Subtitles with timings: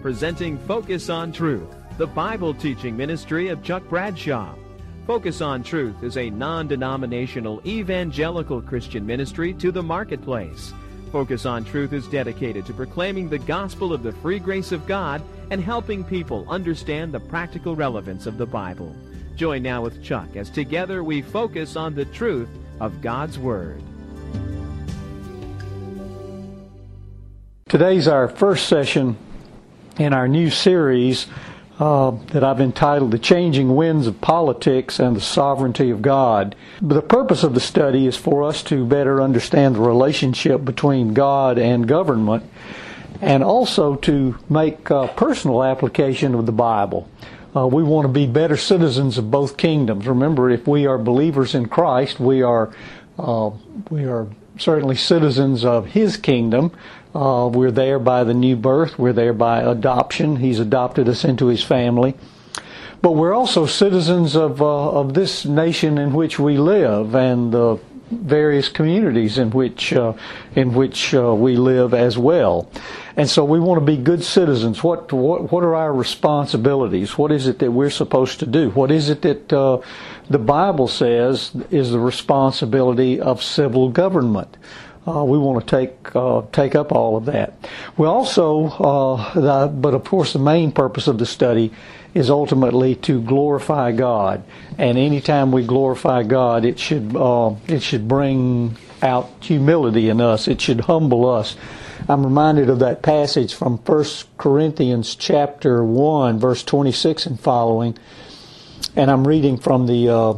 [0.00, 4.54] presenting Focus on Truth, the Bible teaching ministry of Chuck Bradshaw.
[5.06, 10.72] Focus on Truth is a non denominational evangelical Christian ministry to the marketplace.
[11.12, 15.22] Focus on Truth is dedicated to proclaiming the gospel of the free grace of God
[15.50, 18.94] and helping people understand the practical relevance of the Bible.
[19.36, 22.48] Join now with Chuck as together we focus on the truth
[22.80, 23.82] of God's Word.
[27.68, 29.16] Today's our first session
[29.98, 31.26] in our new series
[31.78, 36.54] uh, that I've entitled The Changing Winds of Politics and the Sovereignty of God.
[36.82, 41.58] The purpose of the study is for us to better understand the relationship between God
[41.58, 42.44] and government
[43.22, 47.08] and also to make personal application of the Bible.
[47.54, 50.06] Uh, we want to be better citizens of both kingdoms.
[50.06, 52.72] Remember, if we are believers in Christ, we are
[53.18, 53.50] uh,
[53.90, 56.70] we are certainly citizens of His kingdom.
[57.14, 58.98] Uh, we're there by the new birth.
[58.98, 60.36] We're there by adoption.
[60.36, 62.14] He's adopted us into His family.
[63.02, 67.80] But we're also citizens of uh, of this nation in which we live and the
[68.10, 70.12] various communities in which uh,
[70.54, 72.70] in which uh, we live as well.
[73.16, 74.82] And so we want to be good citizens.
[74.82, 77.18] What, what, what are our responsibilities?
[77.18, 78.70] What is it that we're supposed to do?
[78.70, 79.80] What is it that uh,
[80.28, 84.56] the Bible says is the responsibility of civil government?
[85.10, 87.54] Uh, we want to take uh, take up all of that.
[87.96, 91.72] We also, uh, the, but of course, the main purpose of the study
[92.14, 94.42] is ultimately to glorify God.
[94.78, 100.46] And anytime we glorify God, it should uh, it should bring out humility in us.
[100.46, 101.56] It should humble us.
[102.08, 104.04] I'm reminded of that passage from 1
[104.38, 107.96] Corinthians chapter 1, verse 26 and following.
[108.96, 110.34] And I'm reading from the uh,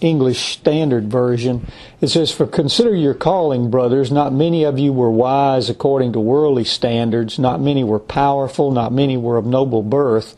[0.00, 1.66] English Standard Version.
[2.00, 4.10] It says, For consider your calling, brothers.
[4.12, 7.38] Not many of you were wise according to worldly standards.
[7.38, 8.70] Not many were powerful.
[8.70, 10.36] Not many were of noble birth.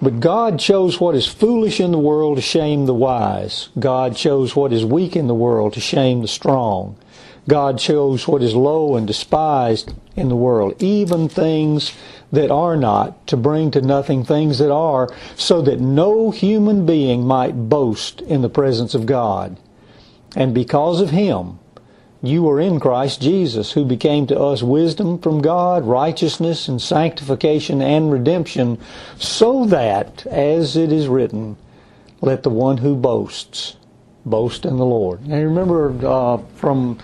[0.00, 3.68] But God chose what is foolish in the world to shame the wise.
[3.78, 6.96] God chose what is weak in the world to shame the strong.
[7.48, 11.94] God chose what is low and despised in the world, even things
[12.30, 17.26] that are not, to bring to nothing things that are, so that no human being
[17.26, 19.58] might boast in the presence of God.
[20.36, 21.58] And because of him,
[22.22, 27.80] you are in Christ Jesus, who became to us wisdom from God, righteousness and sanctification
[27.80, 28.78] and redemption,
[29.16, 31.56] so that, as it is written,
[32.20, 33.76] let the one who boasts
[34.26, 35.26] boast in the Lord.
[35.26, 36.98] Now remember uh, from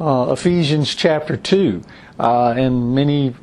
[0.00, 1.82] uh, Ephesians chapter 2.
[2.18, 3.34] Uh, and many,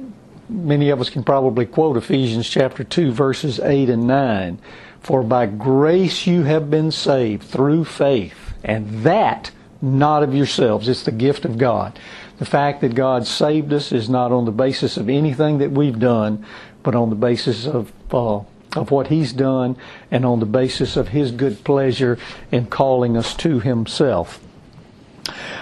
[0.49, 4.59] many of us can probably quote Ephesians chapter 2, verses 8 and 9.
[5.01, 9.51] For by grace you have been saved through faith, and that
[9.81, 10.89] not of yourselves.
[10.89, 11.99] It's the gift of God.
[12.39, 15.99] The fact that God saved us is not on the basis of anything that we've
[15.99, 16.45] done,
[16.83, 18.41] but on the basis of uh,
[18.75, 19.77] of what He's done
[20.11, 22.17] and on the basis of His good pleasure
[22.51, 24.44] in calling us to Himself.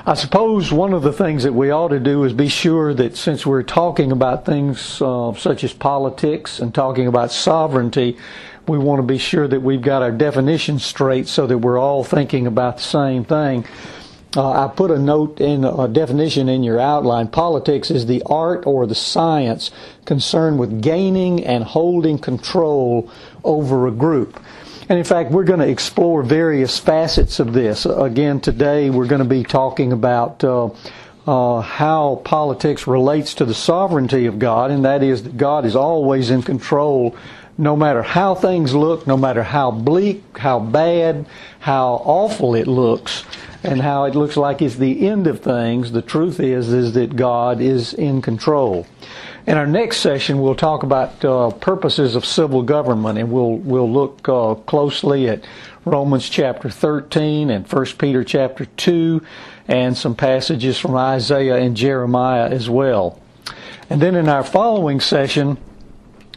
[0.06, 3.16] I suppose one of the things that we ought to do is be sure that
[3.16, 8.18] since we're talking about things uh, such as politics and talking about sovereignty,
[8.68, 12.03] we want to be sure that we've got our definitions straight so that we're all
[12.03, 13.66] thinking about the same thing.
[14.35, 17.28] Uh, I put a note in a definition in your outline.
[17.28, 19.69] Politics is the art or the science
[20.06, 23.12] concerned with gaining and holding control
[23.44, 24.40] over a group.
[24.90, 27.86] And in fact, we're going to explore various facets of this.
[27.86, 30.72] Again, today we're going to be talking about uh,
[31.26, 35.76] uh, how politics relates to the sovereignty of God, and that is that God is
[35.76, 37.16] always in control
[37.58, 41.26] no matter how things look, no matter how bleak, how bad,
[41.60, 43.24] how awful it looks,
[43.64, 47.16] and how it looks like it's the end of things, the truth is is that
[47.16, 48.86] God is in control.
[49.46, 53.92] In our next session, we'll talk about uh, purposes of civil government, and we'll we'll
[53.92, 55.44] look uh, closely at
[55.84, 59.22] Romans chapter 13 and 1 Peter chapter 2,
[59.68, 63.20] and some passages from Isaiah and Jeremiah as well.
[63.90, 65.58] And then in our following session,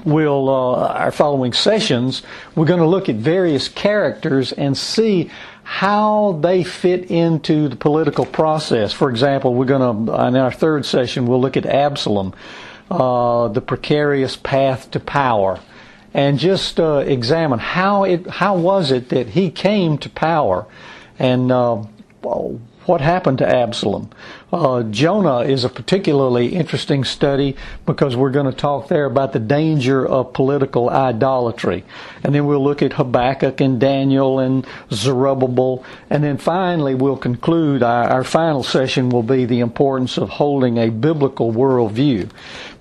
[0.04, 2.22] we'll uh, our following sessions,
[2.56, 5.30] we're going to look at various characters and see
[5.62, 8.92] how they fit into the political process.
[8.92, 12.34] For example, we're going to in our third session, we'll look at Absalom
[12.90, 15.60] uh, the precarious path to power,
[16.14, 20.66] and just uh, examine how it how was it that he came to power,
[21.18, 21.82] and uh,
[22.86, 24.10] what happened to Absalom.
[24.52, 29.40] Uh, Jonah is a particularly interesting study because we're going to talk there about the
[29.40, 31.84] danger of political idolatry.
[32.22, 35.84] And then we'll look at Habakkuk and Daniel and Zerubbabel.
[36.08, 40.78] And then finally, we'll conclude our, our final session will be the importance of holding
[40.78, 42.30] a biblical worldview.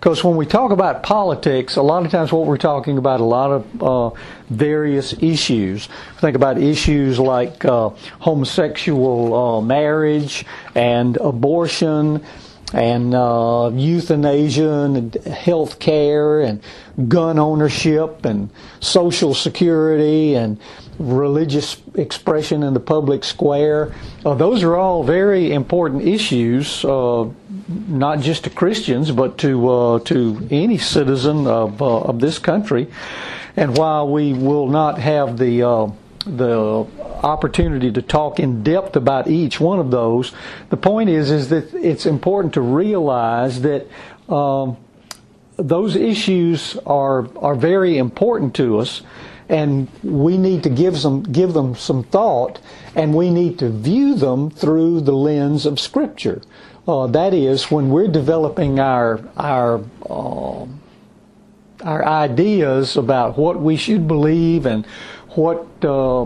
[0.05, 3.23] Because when we talk about politics, a lot of times what we're talking about a
[3.23, 4.19] lot of uh,
[4.51, 5.89] various issues.
[6.19, 12.23] Think about issues like uh, homosexual uh, marriage and abortion
[12.71, 16.61] and uh, euthanasia and health care and
[17.07, 18.51] gun ownership and
[18.81, 20.59] social security and
[20.99, 23.91] religious expression in the public square.
[24.23, 27.25] Uh, those are all very important issues uh,
[27.67, 32.87] not just to Christians, but to uh, to any citizen of uh, of this country.
[33.55, 35.91] And while we will not have the uh,
[36.25, 36.85] the
[37.23, 40.33] opportunity to talk in depth about each one of those,
[40.69, 43.87] the point is is that it's important to realize that.
[44.29, 44.77] Um,
[45.57, 49.01] those issues are are very important to us,
[49.49, 52.59] and we need to give some give them some thought,
[52.95, 56.41] and we need to view them through the lens of Scripture.
[56.87, 60.65] Uh, that is, when we're developing our our uh,
[61.83, 64.85] our ideas about what we should believe and
[65.29, 66.25] what uh,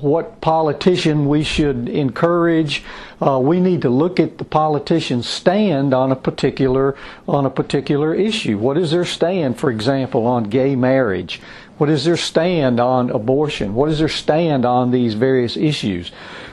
[0.00, 2.82] what politician we should encourage.
[3.20, 6.96] Uh, we need to look at the politician's stand on a particular
[7.26, 8.58] on a particular issue.
[8.58, 11.40] What is their stand, for example, on gay marriage?
[11.78, 13.74] What is their stand on abortion?
[13.74, 16.10] What is their stand on these various issues?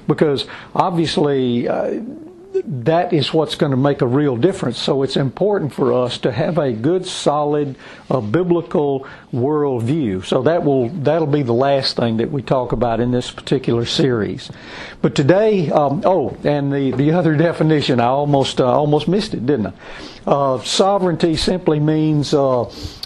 [0.07, 0.45] Because
[0.75, 2.01] obviously uh,
[2.65, 4.77] that is what's going to make a real difference.
[4.77, 7.75] So it's important for us to have a good, solid,
[8.09, 10.25] uh, biblical worldview.
[10.25, 13.85] So that will that'll be the last thing that we talk about in this particular
[13.85, 14.51] series.
[15.01, 19.45] But today, um, oh, and the the other definition, I almost uh, almost missed it,
[19.45, 19.73] didn't I?
[20.25, 22.33] Uh, sovereignty simply means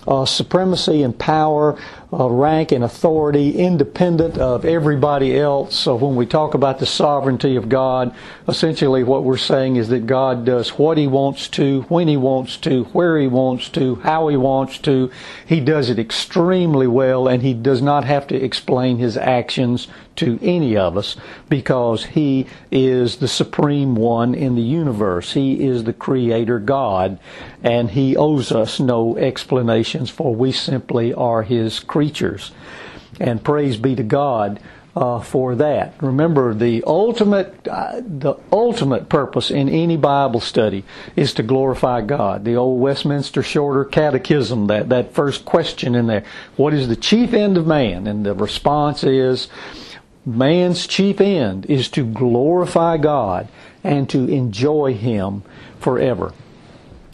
[0.07, 1.77] uh, supremacy and power,
[2.13, 5.75] uh, rank and authority, independent of everybody else.
[5.75, 8.15] So when we talk about the sovereignty of God,
[8.48, 12.56] essentially what we're saying is that God does what He wants to, when He wants
[12.57, 15.12] to, where He wants to, how He wants to.
[15.45, 20.37] He does it extremely well, and He does not have to explain His actions to
[20.41, 21.15] any of us
[21.49, 25.33] because He is the supreme one in the universe.
[25.33, 27.19] He is the Creator God,
[27.63, 32.51] and He owes us no explanations, for we simply are His creatures.
[33.19, 34.59] And praise be to God.
[34.95, 35.93] Uh, for that.
[36.01, 40.83] Remember, the ultimate uh, the ultimate purpose in any Bible study
[41.15, 42.43] is to glorify God.
[42.43, 46.23] The old Westminster Shorter Catechism, that that first question in there,
[46.55, 48.07] what is the chief end of man?
[48.07, 49.49] And the response is
[50.27, 53.47] man's chief end is to glorify God
[53.83, 55.44] and to enjoy Him
[55.79, 56.33] forever.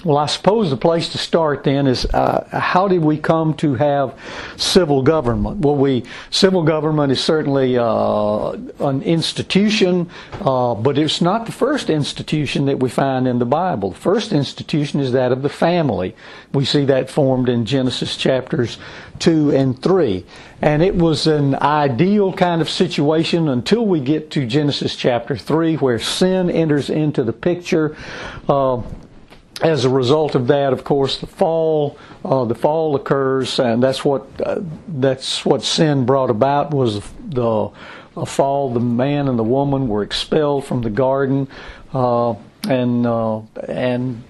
[0.03, 3.75] Well, I suppose the place to start then is uh, how did we come to
[3.75, 4.19] have
[4.57, 5.59] civil government?
[5.59, 8.49] Well, we civil government is certainly uh,
[8.81, 10.09] an institution,
[10.41, 13.91] uh, but it's not the first institution that we find in the Bible.
[13.91, 16.15] The first institution is that of the family.
[16.53, 18.77] We see that formed in Genesis chapters
[19.19, 20.25] two and three,
[20.61, 25.75] and it was an ideal kind of situation until we get to Genesis chapter three,
[25.75, 27.95] where sin enters into the picture.
[29.61, 34.05] As a result of that, of course, the fall uh, the fall occurs, and that's
[34.05, 37.69] what uh, that's what sin brought about was the
[38.25, 38.73] fall.
[38.73, 41.47] The man and the woman were expelled from the garden,
[41.93, 42.35] uh,
[42.67, 44.23] and uh, and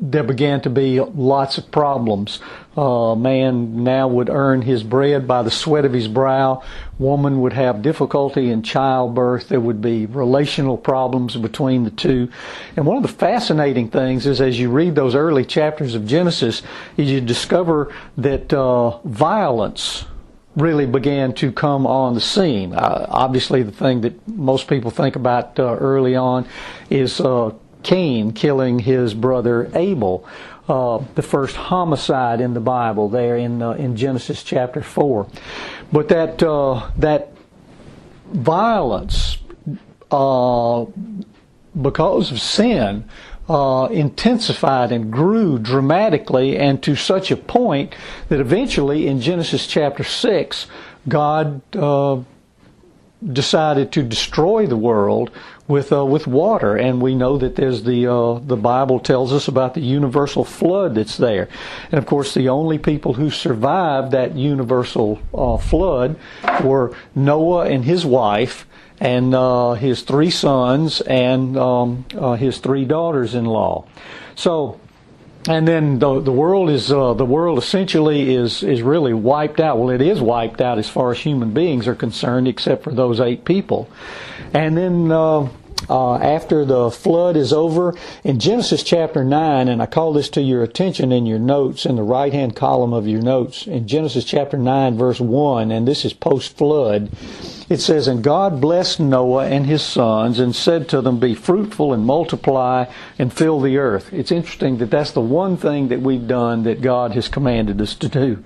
[0.00, 2.40] there began to be lots of problems.
[2.76, 6.62] Uh, man now would earn his bread by the sweat of his brow.
[6.98, 9.48] Woman would have difficulty in childbirth.
[9.48, 12.30] There would be relational problems between the two.
[12.76, 16.62] And one of the fascinating things is as you read those early chapters of Genesis,
[16.96, 20.06] is you discover that uh, violence
[20.56, 22.72] really began to come on the scene.
[22.72, 26.46] Uh, obviously, the thing that most people think about uh, early on
[26.88, 27.52] is uh,
[27.82, 30.26] Cain killing his brother Abel.
[30.68, 35.26] Uh, the first homicide in the Bible there in uh, in Genesis chapter four,
[35.90, 37.32] but that uh, that
[38.32, 39.38] violence
[40.10, 40.84] uh,
[41.80, 43.04] because of sin
[43.48, 47.94] uh, intensified and grew dramatically and to such a point
[48.28, 50.68] that eventually in Genesis chapter six,
[51.08, 52.20] God uh,
[53.32, 55.30] decided to destroy the world
[55.70, 59.48] with uh, with water, and we know that there's the uh, the Bible tells us
[59.48, 61.48] about the universal flood that's there,
[61.92, 66.18] and of course the only people who survived that universal uh, flood
[66.64, 68.66] were Noah and his wife,
[68.98, 73.86] and uh, his three sons and um, uh, his three daughters-in-law.
[74.34, 74.80] So,
[75.48, 79.78] and then the the world is uh, the world essentially is is really wiped out.
[79.78, 83.20] Well, it is wiped out as far as human beings are concerned, except for those
[83.20, 83.88] eight people.
[84.52, 85.48] And then uh,
[85.88, 87.94] uh, after the flood is over
[88.24, 91.96] in Genesis chapter 9, and I call this to your attention in your notes, in
[91.96, 96.04] the right hand column of your notes, in Genesis chapter 9, verse 1, and this
[96.04, 97.10] is post flood.
[97.68, 101.92] It says, And God blessed Noah and his sons and said to them, Be fruitful
[101.92, 102.86] and multiply
[103.18, 104.12] and fill the earth.
[104.12, 107.94] It's interesting that that's the one thing that we've done that God has commanded us
[107.94, 108.44] to do.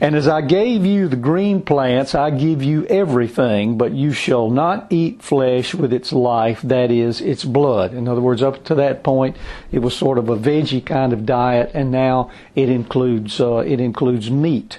[0.00, 4.48] And as I gave you the green plants, I give you everything, but you shall
[4.48, 7.92] not eat flesh with its life, that is, its blood.
[7.92, 9.36] In other words, up to that point,
[9.70, 13.78] it was sort of a veggie kind of diet, and now it includes uh, it
[13.78, 14.78] includes meat.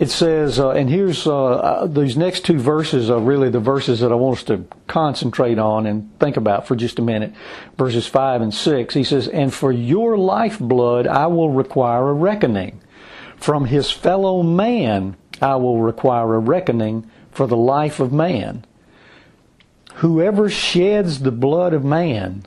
[0.00, 4.00] It says, uh, and here's uh, uh these next two verses are really the verses
[4.00, 7.32] that I want us to concentrate on and think about for just a minute.
[7.78, 8.94] Verses five and six.
[8.94, 12.80] He says, "And for your lifeblood I will require a reckoning."
[13.44, 18.64] From his fellow man I will require a reckoning for the life of man.
[19.96, 22.44] Whoever sheds the blood of man,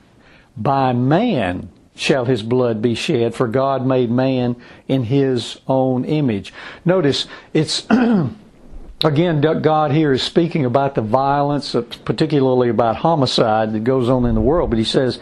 [0.56, 4.56] by man shall his blood be shed, for God made man
[4.88, 6.52] in his own image.
[6.84, 7.86] Notice, it's
[9.04, 14.34] again, God here is speaking about the violence, particularly about homicide that goes on in
[14.34, 15.20] the world, but he says,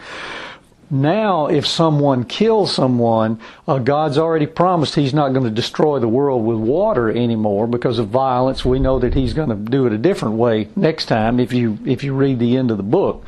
[0.89, 6.07] now, if someone kills someone, uh, God's already promised He's not going to destroy the
[6.07, 8.63] world with water anymore because of violence.
[8.63, 11.77] We know that He's going to do it a different way next time if you
[11.85, 13.25] if you read the end of the book.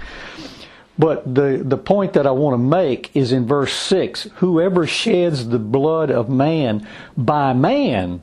[0.97, 5.47] But the, the point that I want to make is in verse 6 whoever sheds
[5.47, 6.85] the blood of man
[7.15, 8.21] by man,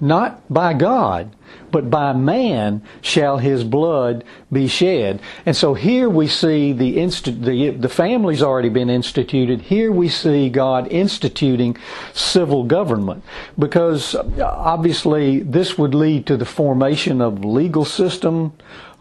[0.00, 1.34] not by God,
[1.70, 5.20] but by man shall his blood be shed.
[5.46, 9.62] And so here we see the, insti- the, the family's already been instituted.
[9.62, 11.76] Here we see God instituting
[12.12, 13.24] civil government
[13.58, 18.52] because obviously this would lead to the formation of legal system.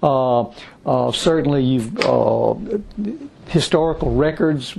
[0.02, 0.52] Uh,
[0.86, 2.56] uh, certainly you've, uh,
[3.48, 4.78] historical records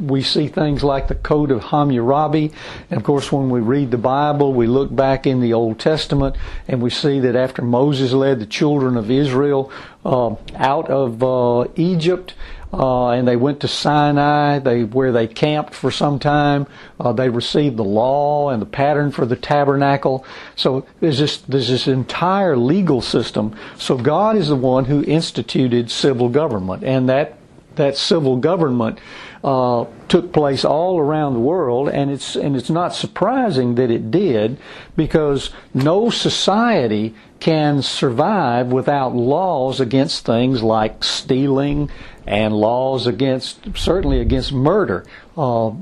[0.00, 2.52] we see things like the Code of Hammurabi.
[2.90, 6.36] And of course, when we read the Bible, we look back in the Old Testament
[6.66, 9.70] and we see that after Moses led the children of Israel
[10.04, 12.34] uh, out of uh, Egypt,
[12.72, 16.66] uh, and they went to Sinai, they, where they camped for some time.
[17.00, 20.24] Uh, they received the law and the pattern for the tabernacle.
[20.54, 23.56] So there's this, there's this entire legal system.
[23.76, 27.36] So God is the one who instituted civil government, and that
[27.76, 28.98] that civil government
[29.42, 34.10] uh, took place all around the world, and it's and it's not surprising that it
[34.10, 34.58] did,
[34.96, 41.90] because no society can survive without laws against things like stealing
[42.26, 45.06] and laws against certainly against murder.
[45.36, 45.72] Uh,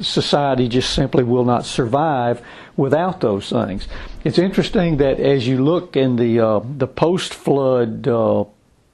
[0.00, 2.42] society just simply will not survive
[2.76, 3.86] without those things.
[4.24, 8.44] It's interesting that as you look in the uh, the post flood uh,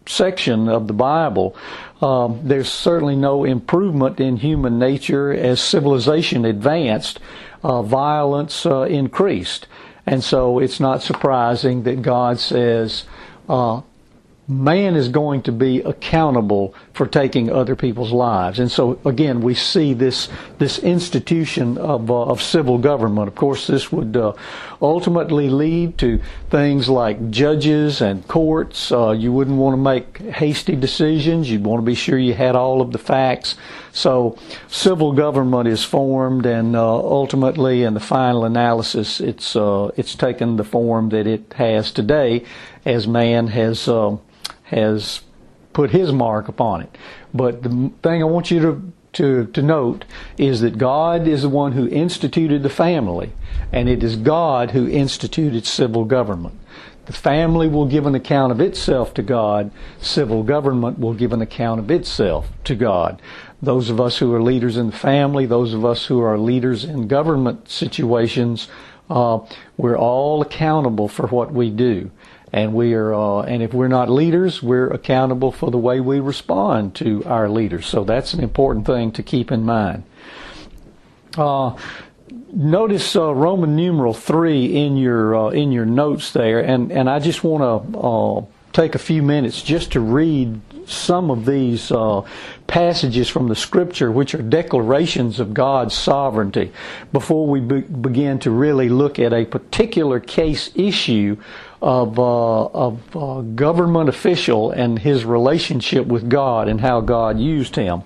[0.06, 1.56] section of the Bible,
[2.00, 7.20] um, there's certainly no improvement in human nature as civilization advanced.
[7.62, 9.66] Uh, violence uh, increased.
[10.06, 13.04] And so it's not surprising that God says,
[13.48, 13.82] uh,
[14.48, 18.58] man is going to be accountable for taking other people's lives.
[18.58, 20.28] And so again, we see this
[20.58, 23.28] this institution of uh, of civil government.
[23.28, 24.32] Of course, this would uh,
[24.82, 26.20] ultimately lead to
[26.50, 28.90] things like judges and courts.
[28.90, 31.50] Uh, you wouldn't want to make hasty decisions.
[31.50, 33.56] You'd want to be sure you had all of the facts.
[33.92, 34.36] So
[34.68, 40.56] civil government is formed, and uh, ultimately, in the final analysis, it's uh, it's taken
[40.56, 42.44] the form that it has today,
[42.84, 44.16] as man has uh,
[44.64, 45.22] has
[45.80, 46.98] put his mark upon it.
[47.32, 50.04] But the thing I want you to to, to note
[50.38, 53.32] is that God is the one who instituted the family,
[53.72, 56.54] and it is God who instituted civil government.
[57.06, 59.72] The family will give an account of itself to God.
[60.00, 63.20] Civil government will give an account of itself to God.
[63.60, 66.84] Those of us who are leaders in the family, those of us who are leaders
[66.84, 68.68] in government situations,
[69.08, 69.40] uh,
[69.76, 72.12] we're all accountable for what we do
[72.52, 76.20] and we are uh, and if we're not leaders we're accountable for the way we
[76.20, 77.86] respond to our leaders.
[77.86, 80.04] So that's an important thing to keep in mind.
[81.36, 81.76] Uh,
[82.52, 86.60] notice uh, roman numeral 3 in your uh, in your notes there.
[86.60, 91.30] And and i just want to uh, take a few minutes just to read some
[91.30, 92.22] of these uh,
[92.66, 96.72] passages from the scripture, which are declarations of God's sovereignty,
[97.12, 101.36] before we be- begin to really look at a particular case issue
[101.82, 107.76] of, uh, of uh, government official and his relationship with God and how God used
[107.76, 108.02] him.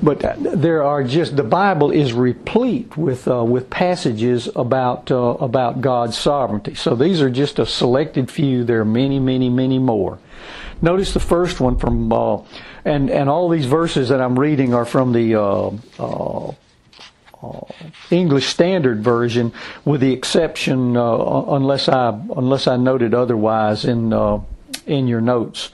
[0.00, 5.80] But there are just the Bible is replete with uh, with passages about uh, about
[5.80, 6.76] God's sovereignty.
[6.76, 8.62] So these are just a selected few.
[8.62, 10.20] There are many, many, many more.
[10.80, 12.42] Notice the first one from uh,
[12.84, 15.34] and and all these verses that I'm reading are from the
[17.40, 17.60] Uh,
[18.10, 19.52] English Standard Version,
[19.84, 24.40] with the exception uh, unless I unless I noted otherwise in uh,
[24.86, 25.70] in your notes.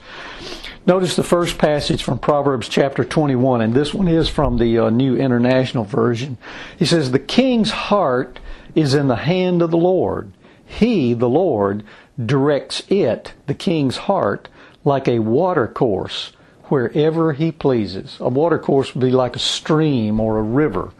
[0.87, 4.89] Notice the first passage from Proverbs chapter 21, and this one is from the uh,
[4.91, 6.37] New International Version.
[6.77, 8.39] He says, The king's heart
[8.75, 10.31] is in the hand of the Lord.
[10.63, 11.83] He, the Lord,
[12.23, 14.47] directs it, the king's heart,
[14.83, 16.33] like a watercourse
[16.65, 18.17] wherever he pleases.
[18.19, 20.91] A watercourse would be like a stream or a river.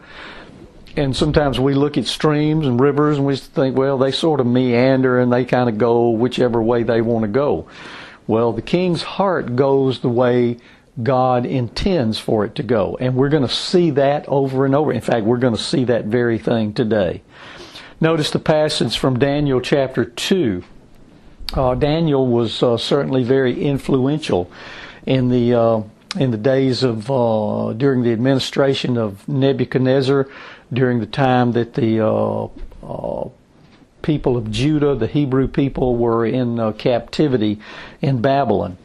[0.96, 4.46] And sometimes we look at streams and rivers and we think, well, they sort of
[4.46, 7.68] meander and they kind of go whichever way they want to go.
[8.26, 10.56] Well, the king's heart goes the way
[11.02, 12.96] God intends for it to go.
[12.98, 14.90] And we're going to see that over and over.
[14.90, 17.22] In fact, we're going to see that very thing today.
[18.00, 20.64] Notice the passage from Daniel chapter 2.
[21.52, 24.50] Uh, Daniel was uh, certainly very influential
[25.04, 25.82] in the uh,
[26.18, 30.28] in the days of uh, during the administration of Nebuchadnezzar,
[30.72, 32.48] during the time that the uh,
[32.82, 33.28] uh,
[34.02, 37.60] people of Judah, the Hebrew people, were in uh, captivity
[38.00, 38.78] in Babylon.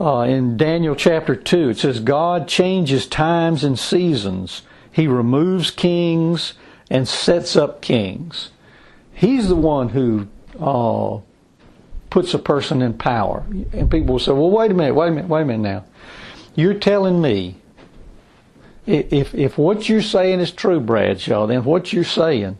[0.00, 4.62] Uh, in Daniel chapter 2, it says, God changes times and seasons.
[4.90, 6.54] He removes kings
[6.90, 8.50] and sets up kings.
[9.14, 10.26] He's the one who
[10.58, 11.20] uh,
[12.10, 13.44] puts a person in power.
[13.72, 15.84] And people will say, well, wait a minute, wait a minute, wait a minute now.
[16.54, 17.56] You're telling me
[18.86, 22.58] if, if what you're saying is true, Bradshaw, then what you're saying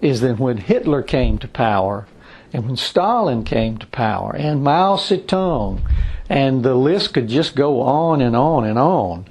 [0.00, 2.06] is that when Hitler came to power,
[2.52, 5.80] and when Stalin came to power, and Mao Zedong,
[6.28, 9.26] and the list could just go on and on and on,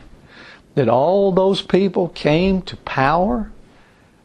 [0.76, 3.52] that all those people came to power,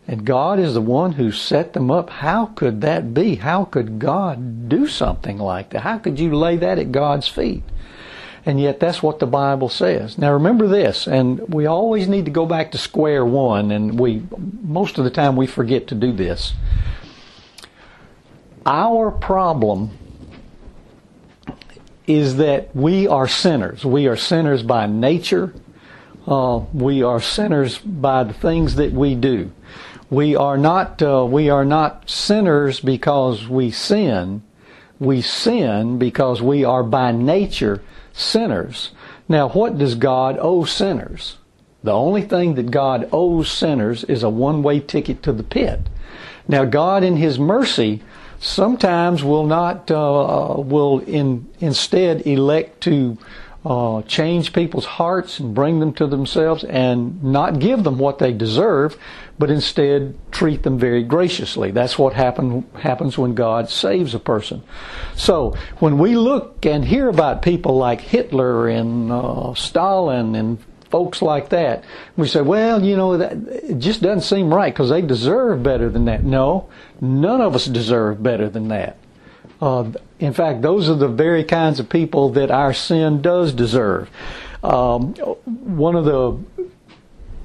[0.08, 2.08] and God is the one who set them up.
[2.08, 3.37] How could that be?
[3.37, 5.82] How could God do something like that?
[5.82, 7.62] How could you lay that at God's feet?
[8.49, 10.17] And yet that's what the Bible says.
[10.17, 14.23] Now remember this, and we always need to go back to square one, and we,
[14.62, 16.55] most of the time we forget to do this.
[18.64, 19.90] Our problem
[22.07, 23.85] is that we are sinners.
[23.85, 25.53] We are sinners by nature.
[26.27, 29.53] Uh, we are sinners by the things that we do.
[30.09, 34.42] We are not uh, we are not sinners because we sin.
[35.00, 37.82] We sin because we are by nature
[38.12, 38.90] sinners.
[39.28, 41.37] Now, what does God owe sinners?
[41.84, 45.80] The only thing that God owes sinners is a one way ticket to the pit.
[46.48, 48.02] Now, God, in His mercy,
[48.40, 53.18] sometimes will not, uh, will in, instead elect to
[53.64, 58.32] uh, change people's hearts and bring them to themselves and not give them what they
[58.32, 58.96] deserve,
[59.38, 61.70] but instead treat them very graciously.
[61.70, 64.62] That's what happen, happens when God saves a person.
[65.14, 70.59] So when we look and hear about people like Hitler and uh, Stalin and
[70.90, 71.85] folks like that,
[72.16, 75.88] we say, well, you know, that, it just doesn't seem right because they deserve better
[75.88, 76.24] than that.
[76.24, 76.68] No,
[77.01, 78.96] none of us deserve better than that.
[79.61, 84.11] Uh, in fact, those are the very kinds of people that our sin does deserve.
[84.62, 86.58] Um, one of the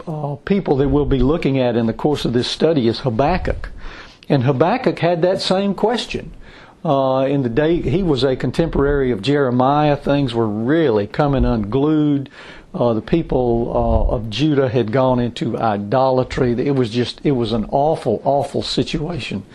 [0.07, 3.69] uh, people that we'll be looking at in the course of this study is Habakkuk.
[4.29, 6.31] And Habakkuk had that same question.
[6.85, 12.29] Uh, in the day he was a contemporary of Jeremiah, things were really coming unglued.
[12.73, 16.53] Uh, the people uh, of Judah had gone into idolatry.
[16.53, 19.45] It was just, it was an awful, awful situation.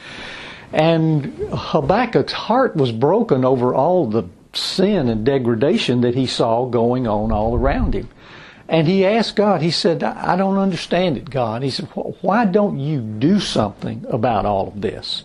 [0.72, 7.06] And Habakkuk's heart was broken over all the sin and degradation that he saw going
[7.06, 8.08] on all around him.
[8.68, 11.62] And he asked God, he said, I don't understand it, God.
[11.62, 15.24] He said, why don't you do something about all of this?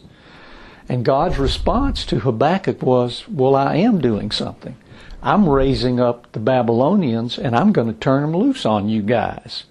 [0.87, 4.77] And God's response to Habakkuk was, well, I am doing something.
[5.21, 9.65] I'm raising up the Babylonians and I'm going to turn them loose on you guys.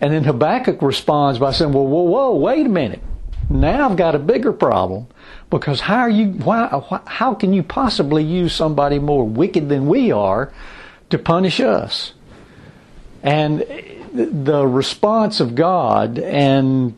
[0.00, 3.02] And then Habakkuk responds by saying, well, whoa, whoa, wait a minute.
[3.50, 5.06] Now I've got a bigger problem
[5.50, 10.12] because how are you, why, how can you possibly use somebody more wicked than we
[10.12, 10.52] are
[11.10, 12.12] to punish us?
[13.24, 13.60] And
[14.12, 16.94] the response of God and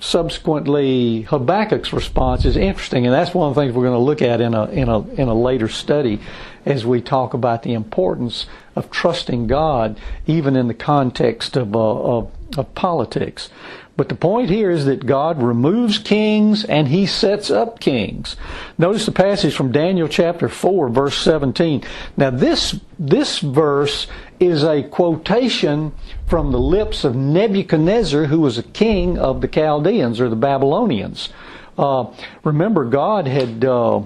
[0.00, 4.20] subsequently Habakkuk's response is interesting, and that's one of the things we're going to look
[4.20, 6.20] at in a in a in a later study
[6.66, 11.78] as we talk about the importance of trusting God, even in the context of uh,
[11.78, 13.48] of, of politics.
[13.98, 18.36] But the point here is that God removes kings and he sets up kings.
[18.78, 21.82] Notice the passage from Daniel chapter 4 verse 17.
[22.16, 24.06] Now this, this verse
[24.38, 25.92] is a quotation
[26.28, 31.30] from the lips of Nebuchadnezzar who was a king of the Chaldeans or the Babylonians.
[31.76, 32.06] Uh,
[32.44, 34.02] remember God had, uh,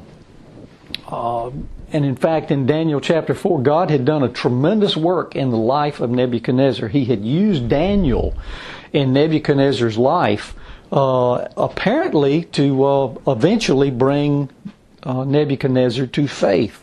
[1.06, 1.50] uh,
[1.92, 5.58] and in fact, in Daniel chapter 4, God had done a tremendous work in the
[5.58, 6.88] life of Nebuchadnezzar.
[6.88, 8.34] He had used Daniel
[8.92, 10.54] in Nebuchadnezzar's life,
[10.90, 14.50] uh, apparently to uh, eventually bring
[15.02, 16.82] uh, Nebuchadnezzar to faith.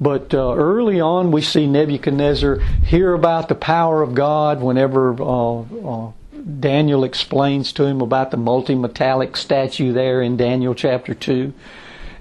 [0.00, 5.60] But uh, early on, we see Nebuchadnezzar hear about the power of God whenever uh,
[5.60, 6.12] uh,
[6.58, 11.52] Daniel explains to him about the multi-metallic statue there in Daniel chapter 2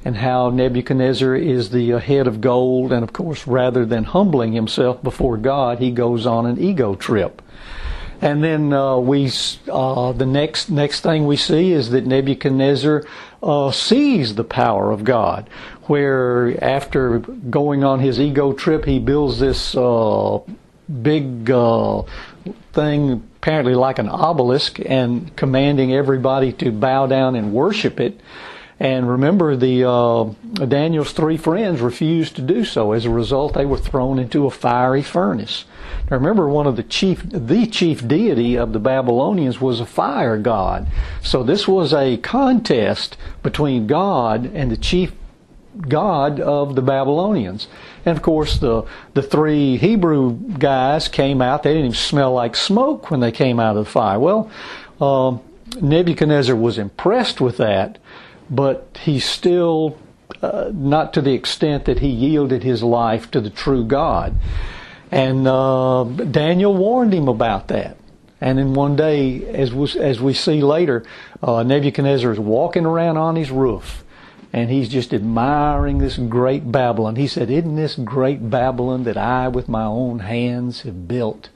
[0.05, 2.91] and how Nebuchadnezzar is the head of gold.
[2.91, 7.40] And of course, rather than humbling himself before God, he goes on an ego trip.
[8.21, 9.31] And then uh, we,
[9.71, 13.03] uh, the next next thing we see is that Nebuchadnezzar
[13.41, 15.49] uh, sees the power of God.
[15.85, 20.39] Where after going on his ego trip, he builds this uh,
[21.01, 22.03] big uh,
[22.73, 28.21] thing, apparently like an obelisk, and commanding everybody to bow down and worship it.
[28.81, 30.23] And remember, the uh,
[30.65, 32.93] Daniel's three friends refused to do so.
[32.93, 35.65] As a result, they were thrown into a fiery furnace.
[36.09, 40.35] Now remember, one of the chief, the chief deity of the Babylonians was a fire
[40.39, 40.87] god.
[41.21, 45.11] So this was a contest between God and the chief
[45.87, 47.67] god of the Babylonians.
[48.03, 51.61] And of course, the, the three Hebrew guys came out.
[51.61, 54.17] They didn't even smell like smoke when they came out of the fire.
[54.17, 54.49] Well,
[54.99, 55.37] uh,
[55.79, 57.99] Nebuchadnezzar was impressed with that,
[58.49, 59.97] but he still,
[60.41, 64.35] uh, not to the extent that he yielded his life to the true God.
[65.11, 67.97] And uh, Daniel warned him about that.
[68.39, 71.05] And then one day, as we, as we see later,
[71.43, 74.03] uh, Nebuchadnezzar is walking around on his roof
[74.53, 77.15] and he's just admiring this great Babylon.
[77.15, 81.49] He said, Isn't this great Babylon that I with my own hands have built?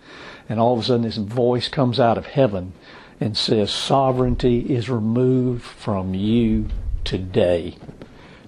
[0.48, 2.74] And all of a sudden, this voice comes out of heaven
[3.19, 6.67] and says, Sovereignty is removed from you
[7.04, 7.75] today.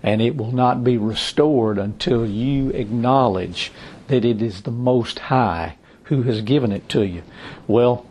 [0.03, 3.71] And it will not be restored until you acknowledge
[4.08, 7.23] that it is the Most High who has given it to you.
[7.67, 8.06] Well,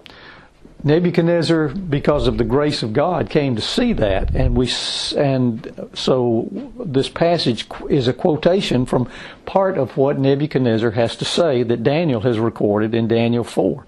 [0.84, 4.70] Nebuchadnezzar, because of the grace of God, came to see that, and we
[5.16, 9.08] and so this passage is a quotation from
[9.46, 13.84] part of what Nebuchadnezzar has to say that Daniel has recorded in Daniel four,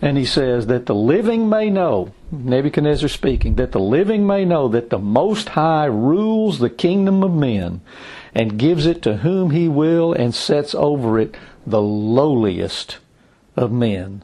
[0.00, 4.68] and he says that the living may know, Nebuchadnezzar speaking, that the living may know
[4.68, 7.80] that the Most High rules the kingdom of men,
[8.34, 12.98] and gives it to whom he will, and sets over it the lowliest
[13.56, 14.22] of men.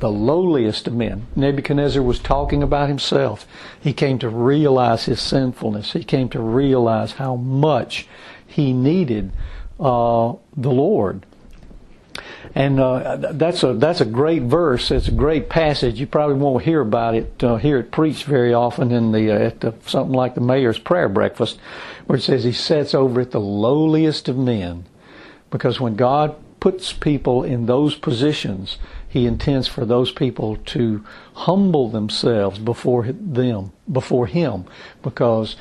[0.00, 1.26] The lowliest of men.
[1.34, 3.46] Nebuchadnezzar was talking about himself.
[3.80, 5.92] He came to realize his sinfulness.
[5.92, 8.06] He came to realize how much
[8.46, 9.32] he needed
[9.80, 11.24] uh, the Lord.
[12.54, 14.90] And uh, that's a that's a great verse.
[14.90, 16.00] It's a great passage.
[16.00, 19.38] You probably won't hear about it, uh, hear it preached very often in the uh,
[19.38, 21.58] at the, something like the mayor's prayer breakfast,
[22.06, 24.86] where it says He sets over it the lowliest of men,
[25.50, 31.90] because when God puts people in those positions, He intends for those people to humble
[31.90, 34.64] themselves before them, before Him,
[35.02, 35.56] because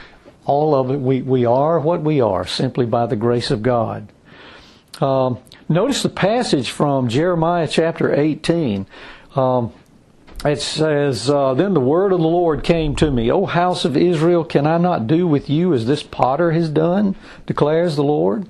[0.46, 4.12] all of it we we are what we are simply by the grace of God.
[5.02, 5.38] Um,
[5.70, 8.88] Notice the passage from Jeremiah chapter 18.
[9.36, 9.74] Um,
[10.46, 13.98] it says, uh, Then the word of the Lord came to me, O house of
[13.98, 17.18] Israel, can I not do with you as this potter has done?
[17.46, 18.48] declares the Lord.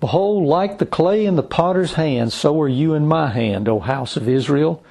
[0.00, 3.80] Behold, like the clay in the potter's hand, so are you in my hand, O
[3.80, 4.82] house of Israel.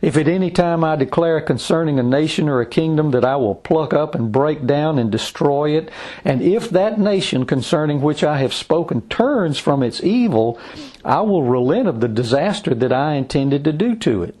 [0.00, 3.54] If at any time I declare concerning a nation or a kingdom that I will
[3.54, 5.90] pluck up and break down and destroy it,
[6.24, 10.58] and if that nation concerning which I have spoken turns from its evil,
[11.04, 14.34] I will relent of the disaster that I intended to do to it.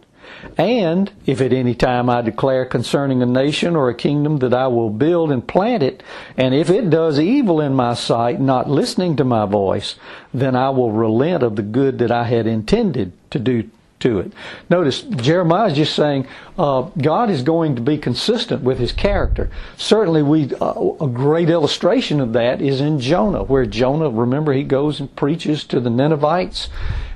[0.56, 4.68] And if at any time I declare concerning a nation or a kingdom that I
[4.68, 6.02] will build and plant it,
[6.36, 9.96] and if it does evil in my sight, not listening to my voice,
[10.32, 14.32] then I will relent of the good that I had intended to do to it.
[14.70, 19.50] Notice Jeremiah is just saying uh, God is going to be consistent with His character.
[19.76, 24.64] Certainly, we uh, a great illustration of that is in Jonah, where Jonah, remember, he
[24.64, 26.68] goes and preaches to the Ninevites,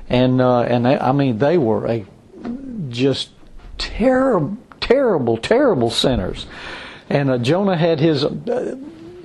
[0.09, 2.05] and uh, and they, I mean they were a
[2.89, 3.31] just
[3.79, 6.47] terrible, terrible, terrible sinners,
[7.09, 8.25] and uh, Jonah had his.
[8.25, 8.77] Uh,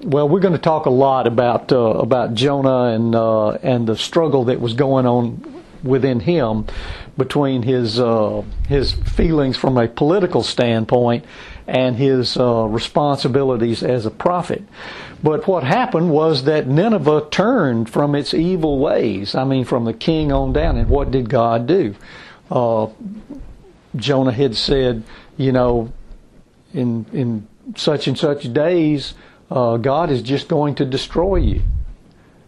[0.03, 3.15] well, we're going to talk a lot about uh, about Jonah and
[3.63, 6.65] and the struggle that was going on within him
[7.17, 11.25] between his uh, his feelings from a political standpoint
[11.67, 14.63] and his uh, responsibilities as a prophet.
[15.21, 19.35] But what happened was that Nineveh turned from its evil ways.
[19.35, 20.77] I mean, from the king on down.
[20.77, 21.95] And what did God do?
[22.49, 22.87] Uh,
[23.95, 25.03] Jonah had said,
[25.35, 25.91] you know,
[26.73, 29.15] in in such and such days,
[29.49, 31.61] uh, God is just going to destroy you.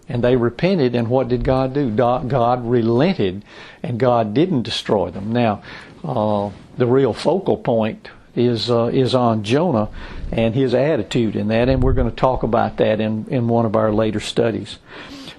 [0.09, 1.91] And they repented, and what did God do?
[1.91, 3.45] God relented,
[3.83, 5.31] and God didn't destroy them.
[5.31, 5.61] Now,
[6.03, 9.89] uh, the real focal point is uh, is on Jonah
[10.31, 13.65] and his attitude in that, and we're going to talk about that in, in one
[13.65, 14.79] of our later studies.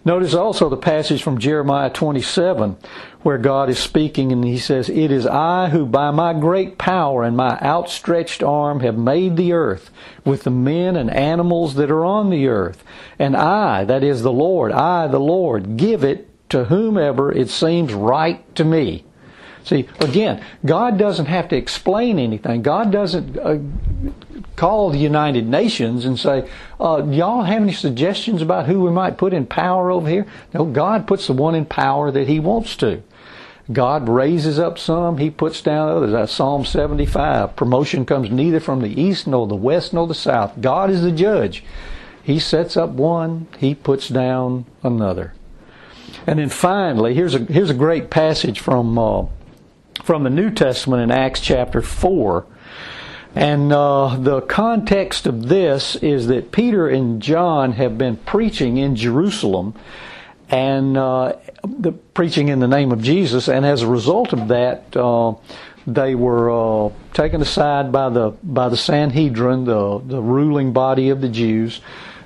[0.02, 2.78] Notice also the passage from Jeremiah 27
[3.22, 7.22] where God is speaking and he says, It is I who by my great power
[7.22, 9.90] and my outstretched arm have made the earth
[10.24, 12.82] with the men and animals that are on the earth.
[13.18, 17.92] And I, that is the Lord, I, the Lord, give it to whomever it seems
[17.92, 19.04] right to me.
[19.64, 22.62] See, again, God doesn't have to explain anything.
[22.62, 23.58] God doesn't uh,
[24.56, 29.18] call the United Nations and say, uh, y'all have any suggestions about who we might
[29.18, 30.26] put in power over here?
[30.54, 33.02] No, God puts the one in power that He wants to.
[33.72, 36.12] God raises up some, He puts down others.
[36.12, 37.54] That's Psalm 75.
[37.54, 40.60] Promotion comes neither from the east, nor the west, nor the south.
[40.60, 41.62] God is the judge.
[42.22, 45.34] He sets up one, He puts down another.
[46.26, 49.26] And then finally, here's a, here's a great passage from, uh,
[50.02, 52.46] from the New Testament in Acts chapter 4.
[53.34, 58.96] And uh, the context of this is that Peter and John have been preaching in
[58.96, 59.74] Jerusalem
[60.50, 64.96] and uh, the, preaching in the name of Jesus, and as a result of that,
[64.96, 65.34] uh,
[65.86, 71.20] they were uh, taken aside by the by the Sanhedrin, the the ruling body of
[71.20, 71.80] the Jews.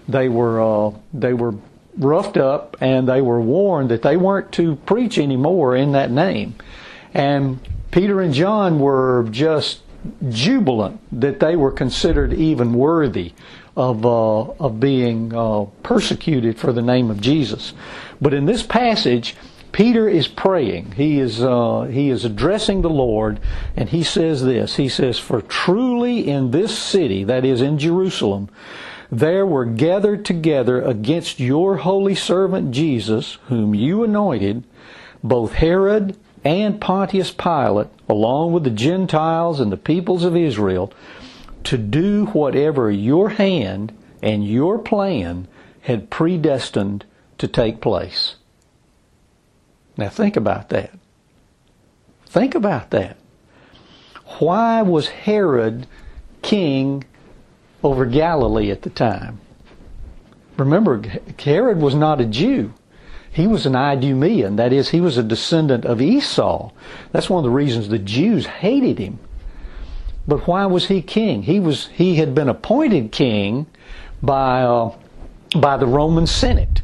[0.09, 1.55] They were uh, they were
[1.99, 6.55] roughed up, and they were warned that they weren't to preach anymore in that name.
[7.15, 9.81] And Peter and John were just
[10.29, 13.33] jubilant that they were considered even worthy
[13.77, 17.73] of, uh, of being uh, persecuted for the name of Jesus.
[18.21, 19.35] But in this passage,
[19.73, 20.93] Peter is praying.
[20.93, 23.41] He is, uh, he is addressing the Lord,
[23.77, 24.77] and he says this.
[24.77, 28.49] He says, For truly in this city, that is in Jerusalem,
[29.11, 34.65] there were gathered together against your holy servant Jesus, whom you anointed,
[35.25, 40.93] both Herod and Pontius Pilate, along with the Gentiles and the peoples of Israel,
[41.65, 45.49] to do whatever your hand and your plan
[45.83, 47.05] had predestined
[47.39, 48.37] to take place.
[49.97, 50.91] Now think about that.
[52.27, 53.17] Think about that.
[54.39, 55.87] Why was Herod
[56.43, 57.05] king
[57.83, 59.41] over Galilee at the time?
[60.57, 61.03] Remember,
[61.39, 62.73] Herod was not a Jew.
[63.35, 64.55] He was an Idumean.
[64.57, 66.71] That is, he was a descendant of Esau.
[67.11, 69.19] That's one of the reasons the Jews hated him.
[70.29, 71.43] But why was he king?
[71.43, 73.67] He was he had been appointed king
[74.23, 74.95] by uh,
[75.57, 76.83] by the Roman Senate.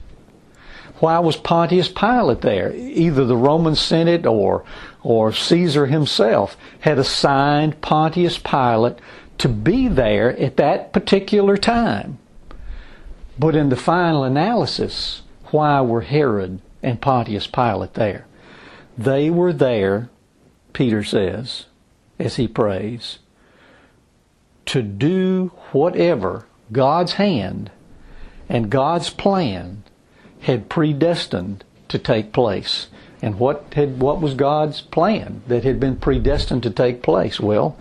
[0.98, 2.74] Why was Pontius Pilate there?
[2.74, 4.64] Either the Roman Senate or
[5.04, 8.98] or Caesar himself had assigned Pontius Pilate
[9.38, 12.18] to be there at that particular time.
[13.38, 18.26] But in the final analysis, why were Herod and Pontius Pilate there?
[18.96, 20.10] They were there,
[20.72, 21.66] Peter says,
[22.18, 23.18] as he prays,
[24.66, 27.70] to do whatever God's hand
[28.48, 29.84] and God's plan
[30.40, 32.88] had predestined to take place.
[33.22, 37.38] And what had what was God's plan that had been predestined to take place?
[37.38, 37.76] Well,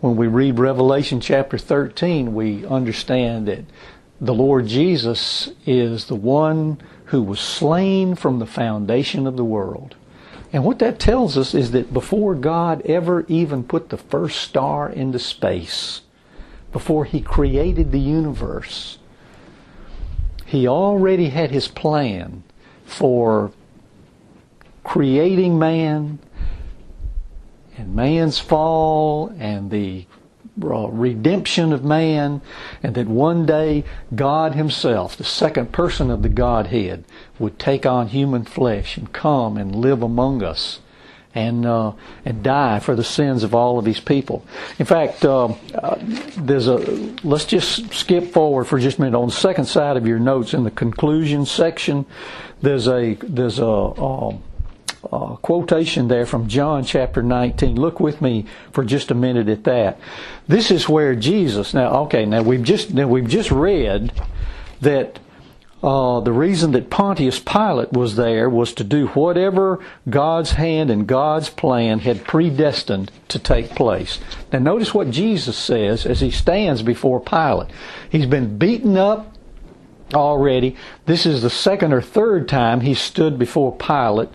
[0.00, 3.64] when we read Revelation chapter 13, we understand that
[4.22, 9.96] the Lord Jesus is the one who was slain from the foundation of the world.
[10.52, 14.88] And what that tells us is that before God ever even put the first star
[14.88, 16.02] into space,
[16.70, 18.98] before He created the universe,
[20.46, 22.44] He already had His plan
[22.84, 23.50] for
[24.84, 26.20] creating man
[27.76, 30.06] and man's fall and the
[30.56, 32.40] redemption of man,
[32.82, 33.84] and that one day
[34.14, 37.04] God Himself, the second person of the Godhead,
[37.38, 40.80] would take on human flesh and come and live among us
[41.34, 41.92] and uh,
[42.24, 44.44] and die for the sins of all of these people.
[44.78, 45.98] In fact, uh, uh,
[46.36, 46.76] there's a
[47.24, 50.54] let's just skip forward for just a minute on the second side of your notes
[50.54, 52.04] in the conclusion section.
[52.60, 54.42] There's a there's a, a um,
[55.10, 57.76] uh, quotation there from John chapter 19.
[57.76, 59.98] Look with me for just a minute at that.
[60.46, 61.74] This is where Jesus.
[61.74, 64.12] Now, okay, now we've just now we've just read
[64.80, 65.18] that
[65.82, 71.08] uh, the reason that Pontius Pilate was there was to do whatever God's hand and
[71.08, 74.20] God's plan had predestined to take place.
[74.52, 77.70] Now, notice what Jesus says as he stands before Pilate.
[78.08, 79.36] He's been beaten up
[80.14, 80.76] already.
[81.06, 84.28] This is the second or third time he stood before Pilate.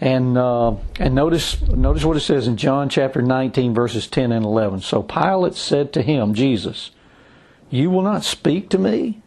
[0.00, 4.44] And uh, and notice notice what it says in John chapter 19 verses 10 and
[4.44, 4.80] 11.
[4.82, 6.92] So Pilate said to him, Jesus,
[7.68, 9.22] you will not speak to me?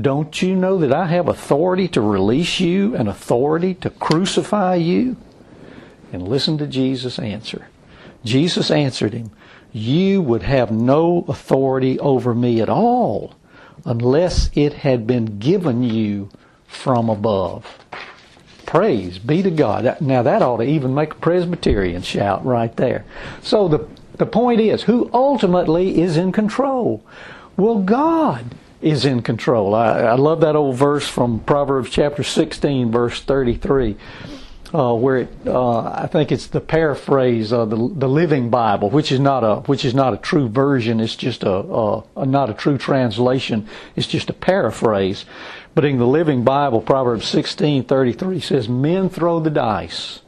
[0.00, 5.16] Don't you know that I have authority to release you and authority to crucify you?
[6.12, 7.68] And listen to Jesus' answer.
[8.24, 9.30] Jesus answered him,
[9.72, 13.34] You would have no authority over me at all
[13.84, 16.30] unless it had been given you
[16.66, 17.78] from above.
[18.72, 20.00] Praise be to God.
[20.00, 23.04] Now that ought to even make a Presbyterian shout right there.
[23.42, 27.04] So the, the point is, who ultimately is in control?
[27.58, 29.74] Well, God is in control.
[29.74, 33.94] I, I love that old verse from Proverbs chapter 16, verse 33.
[34.72, 39.12] Uh, where it, uh, I think it's the paraphrase of the, the Living Bible, which
[39.12, 40.98] is not a which is not a true version.
[40.98, 43.68] It's just a, a, a, not a true translation.
[43.96, 45.26] It's just a paraphrase.
[45.74, 50.20] But in the Living Bible, Proverbs sixteen thirty three says, "Men throw the dice,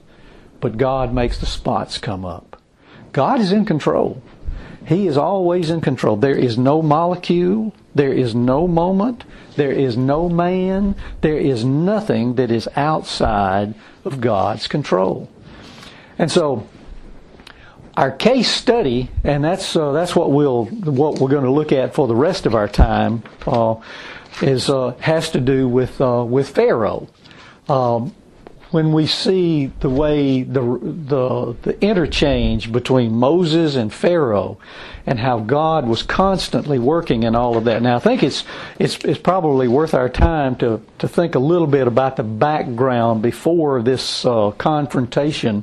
[0.61, 2.61] but God makes the spots come up."
[3.12, 4.22] God is in control.
[4.87, 6.16] He is always in control.
[6.16, 9.24] There is no molecule, there is no moment,
[9.57, 15.30] there is no man, there is nothing that is outside of God's control.
[16.18, 16.66] And so,
[17.96, 21.94] our case study, and that's uh, that's what we'll what we're going to look at
[21.94, 23.76] for the rest of our time, uh,
[24.42, 27.08] is uh, has to do with uh, with Pharaoh.
[27.68, 28.14] Um,
[28.74, 34.58] when we see the way the, the, the interchange between Moses and Pharaoh
[35.06, 37.82] and how God was constantly working in all of that.
[37.82, 38.42] Now, I think it's,
[38.80, 43.22] it's, it's probably worth our time to, to think a little bit about the background
[43.22, 45.62] before this uh, confrontation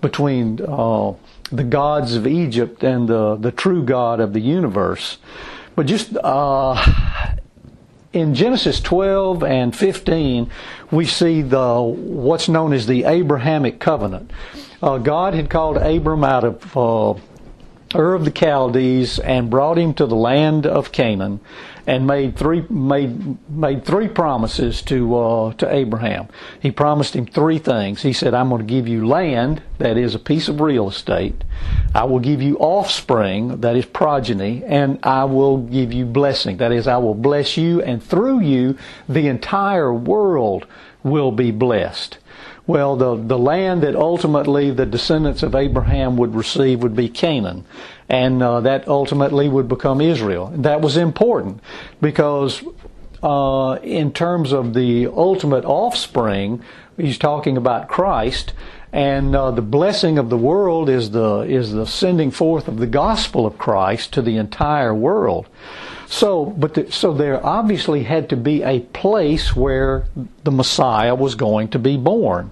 [0.00, 1.12] between uh,
[1.52, 5.18] the gods of Egypt and the, the true God of the universe.
[5.76, 7.36] But just uh,
[8.12, 10.50] in Genesis 12 and 15,
[10.90, 14.30] we see the what's known as the Abrahamic covenant.
[14.82, 17.20] Uh, God had called Abram out of uh,
[17.94, 21.40] Ur of the Chaldees and brought him to the land of Canaan,
[21.88, 26.28] and made three made made three promises to uh, to Abraham.
[26.60, 28.02] He promised him three things.
[28.02, 31.42] He said, "I'm going to give you land that is a piece of real estate.
[31.94, 36.58] I will give you offspring that is progeny, and I will give you blessing.
[36.58, 38.76] That is, I will bless you, and through you,
[39.08, 40.66] the entire world
[41.02, 42.18] will be blessed."
[42.66, 47.64] Well, the, the land that ultimately the descendants of Abraham would receive would be Canaan.
[48.08, 50.50] And uh, that ultimately would become Israel.
[50.54, 51.60] That was important
[52.00, 52.62] because
[53.22, 56.62] uh, in terms of the ultimate offspring,
[56.96, 58.52] he's talking about Christ,
[58.92, 62.86] and uh, the blessing of the world is the is the sending forth of the
[62.86, 65.46] gospel of Christ to the entire world.
[66.06, 70.06] So, but the, so there obviously had to be a place where
[70.44, 72.50] the Messiah was going to be born.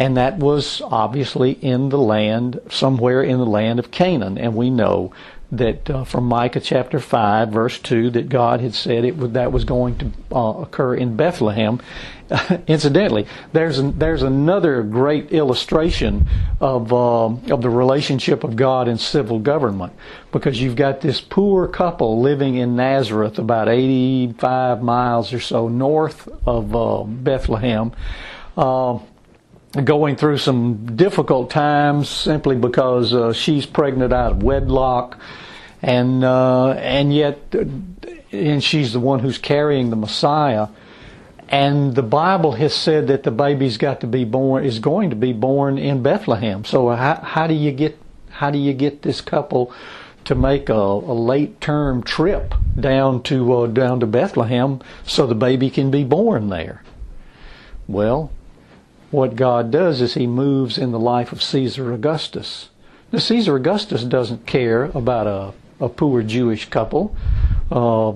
[0.00, 4.38] And that was obviously in the land, somewhere in the land of Canaan.
[4.38, 5.12] And we know
[5.52, 9.52] that uh, from Micah chapter 5, verse 2, that God had said it would, that
[9.52, 11.82] was going to uh, occur in Bethlehem.
[12.66, 16.26] incidentally, there's an, there's another great illustration
[16.60, 19.92] of uh, of the relationship of God and civil government,
[20.32, 26.26] because you've got this poor couple living in Nazareth, about 85 miles or so north
[26.46, 27.92] of uh, Bethlehem.
[29.72, 35.16] Going through some difficult times simply because uh, she's pregnant out of wedlock,
[35.80, 37.38] and uh, and yet,
[38.32, 40.66] and she's the one who's carrying the Messiah.
[41.48, 45.16] And the Bible has said that the baby's got to be born is going to
[45.16, 46.64] be born in Bethlehem.
[46.64, 47.96] So how, how do you get
[48.30, 49.72] how do you get this couple
[50.24, 55.34] to make a, a late term trip down to uh, down to Bethlehem so the
[55.34, 56.82] baby can be born there?
[57.86, 58.32] Well,
[59.10, 62.70] what God does is He moves in the life of Caesar Augustus.
[63.12, 67.16] Now, Caesar Augustus doesn't care about a, a poor Jewish couple.
[67.70, 68.12] Uh,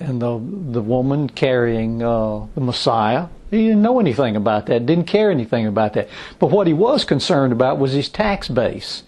[0.00, 0.38] and the
[0.72, 3.26] the woman carrying uh, the Messiah.
[3.50, 4.86] He didn't know anything about that.
[4.86, 6.08] Didn't care anything about that.
[6.38, 9.02] But what he was concerned about was his tax base,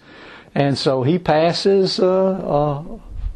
[0.55, 2.83] and so he passes uh,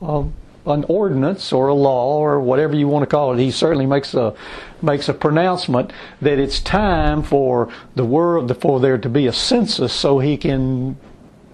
[0.01, 0.23] uh,
[0.65, 3.39] an ordinance or a law or whatever you want to call it.
[3.39, 4.33] He certainly makes a
[4.81, 9.93] makes a pronouncement that it's time for the world for there to be a census
[9.93, 10.97] so he can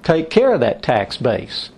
[0.04, 1.70] take care of that tax base.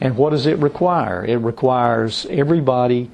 [0.00, 1.24] And what does it require?
[1.24, 3.10] It requires everybody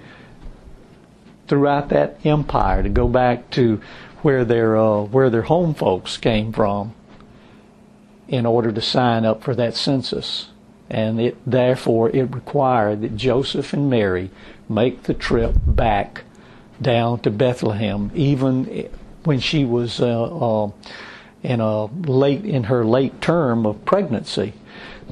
[1.48, 3.80] throughout that empire to go back to
[4.22, 6.94] where their uh, where their home folks came from
[8.28, 10.49] in order to sign up for that census.
[10.90, 14.30] And it therefore it required that Joseph and Mary
[14.68, 16.24] make the trip back
[16.82, 18.88] down to Bethlehem, even
[19.24, 20.24] when she was uh,
[20.64, 20.70] uh,
[21.42, 24.54] in a late in her late term of pregnancy.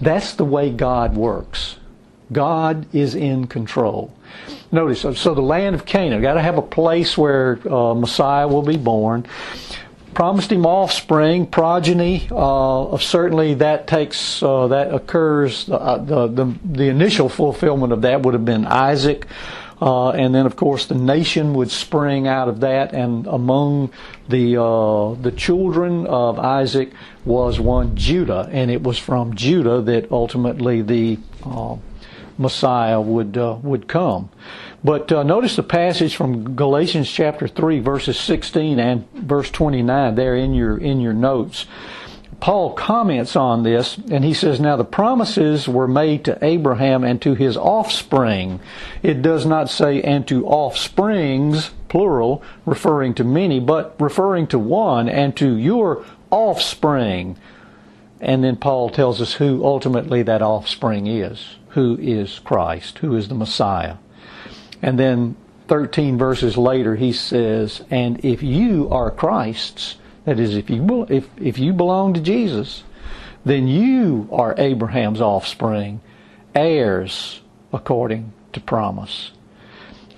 [0.00, 1.76] That's the way God works.
[2.30, 4.14] God is in control.
[4.70, 8.62] Notice, so the land of Canaan, got to have a place where uh, Messiah will
[8.62, 9.26] be born.
[10.18, 12.26] Promised him offspring, progeny.
[12.32, 15.70] Uh, certainly, that takes uh, that occurs.
[15.70, 19.28] Uh, the, the the initial fulfillment of that would have been Isaac.
[19.80, 22.94] Uh, and then, of course, the nation would spring out of that.
[22.94, 23.92] And among
[24.28, 26.90] the uh, the children of Isaac
[27.24, 31.76] was one Judah, and it was from Judah that ultimately the uh,
[32.38, 34.30] Messiah would would come.
[34.84, 40.14] But uh, notice the passage from Galatians chapter three, verses sixteen and verse twenty nine
[40.14, 41.66] there in your in your notes.
[42.40, 47.20] Paul comments on this and he says, Now the promises were made to Abraham and
[47.22, 48.60] to his offspring.
[49.02, 55.08] It does not say, and to offsprings, plural, referring to many, but referring to one,
[55.08, 57.36] and to your offspring.
[58.20, 63.28] And then Paul tells us who ultimately that offspring is who is Christ, who is
[63.28, 63.96] the Messiah.
[64.82, 65.36] And then
[65.68, 71.28] 13 verses later, he says, And if you are Christ's, that is, if you, if,
[71.40, 72.84] if you belong to Jesus,
[73.44, 76.00] then you are Abraham's offspring,
[76.54, 77.40] heirs
[77.72, 79.32] according to promise.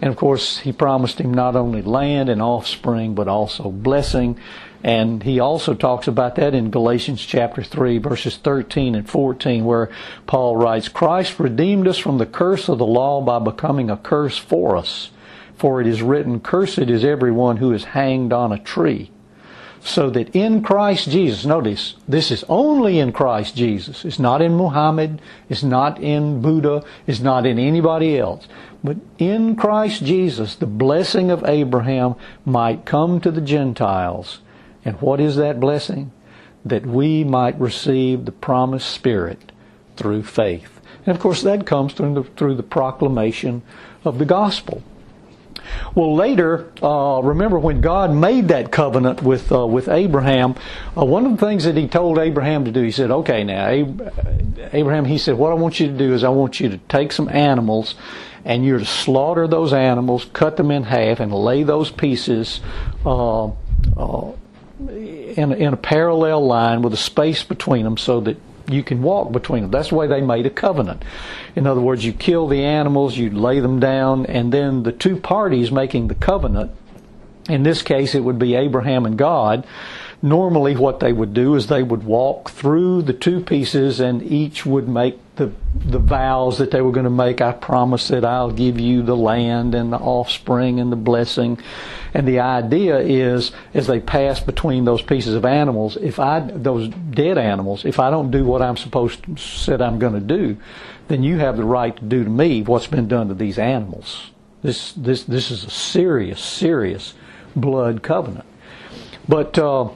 [0.01, 4.39] And of course, he promised him not only land and offspring, but also blessing.
[4.83, 9.91] And he also talks about that in Galatians chapter 3, verses 13 and 14, where
[10.27, 14.39] Paul writes, Christ redeemed us from the curse of the law by becoming a curse
[14.39, 15.11] for us.
[15.57, 19.11] For it is written, Cursed is everyone who is hanged on a tree
[19.83, 24.05] so that in Christ Jesus, notice, this is only in Christ Jesus.
[24.05, 28.47] It's not in Muhammad, it's not in Buddha, it's not in anybody else.
[28.85, 32.15] But in Christ Jesus, the blessing of Abraham
[32.45, 34.41] might come to the Gentiles.
[34.85, 36.13] And what is that blessing?
[36.65, 39.53] That we might receive the promised Spirit
[39.97, 40.81] through faith.
[41.07, 43.63] And of course, that comes through the, through the proclamation
[44.05, 44.83] of the gospel.
[45.95, 50.55] Well, later, uh, remember when God made that covenant with uh, with Abraham,
[50.97, 53.69] uh, one of the things that He told Abraham to do, He said, "Okay, now,
[54.73, 57.13] Abraham," He said, "What I want you to do is I want you to take
[57.13, 57.95] some animals."
[58.43, 62.61] And you're to slaughter those animals, cut them in half, and lay those pieces
[63.05, 63.49] uh,
[63.99, 64.33] uh,
[64.89, 68.37] in, in a parallel line with a space between them so that
[68.69, 69.71] you can walk between them.
[69.71, 71.05] That's the way they made a covenant.
[71.57, 75.17] In other words, you kill the animals, you lay them down, and then the two
[75.17, 76.71] parties making the covenant,
[77.49, 79.67] in this case it would be Abraham and God,
[80.23, 84.67] normally what they would do is they would walk through the two pieces and each
[84.67, 85.51] would make the
[85.87, 87.41] the vows that they were going to make.
[87.41, 91.59] I promise that I'll give you the land and the offspring and the blessing.
[92.13, 96.89] And the idea is, as they pass between those pieces of animals, if I those
[96.89, 100.59] dead animals, if I don't do what I'm supposed to said I'm going to do,
[101.09, 104.31] then you have the right to do to me what's been done to these animals.
[104.63, 107.15] This this this is a serious, serious
[107.57, 108.47] blood covenant.
[109.27, 109.89] But uh,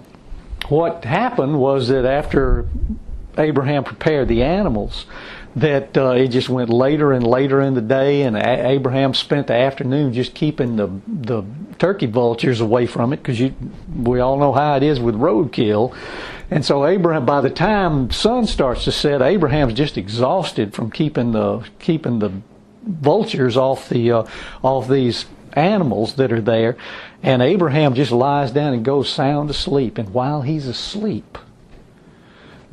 [0.68, 2.66] what happened was that after
[3.38, 5.06] Abraham prepared the animals,
[5.56, 9.46] that uh, it just went later and later in the day, and a- Abraham spent
[9.46, 11.44] the afternoon just keeping the the
[11.78, 13.52] turkey vultures away from it because
[13.94, 15.94] we all know how it is with roadkill.
[16.50, 21.32] And so Abraham, by the time sun starts to set, Abraham's just exhausted from keeping
[21.32, 22.32] the keeping the
[22.82, 24.24] vultures off the uh,
[24.62, 26.76] off these animals that are there.
[27.22, 29.98] And Abraham just lies down and goes sound asleep.
[29.98, 31.38] And while he's asleep,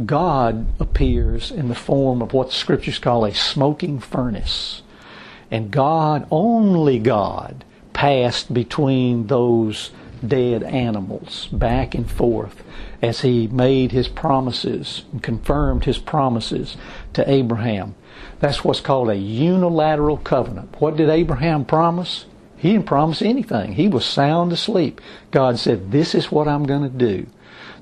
[0.06, 4.82] God appears in the form of what the scriptures call a smoking furnace.
[5.50, 9.92] And God, only God, passed between those
[10.26, 12.64] dead animals back and forth
[13.02, 16.78] as he made his promises and confirmed his promises
[17.14, 17.96] to Abraham.
[18.40, 20.80] That's what's called a unilateral covenant.
[20.80, 22.26] What did Abraham promise?
[22.58, 23.74] He didn't promise anything.
[23.74, 25.02] He was sound asleep.
[25.32, 27.26] God said, This is what I'm going to do.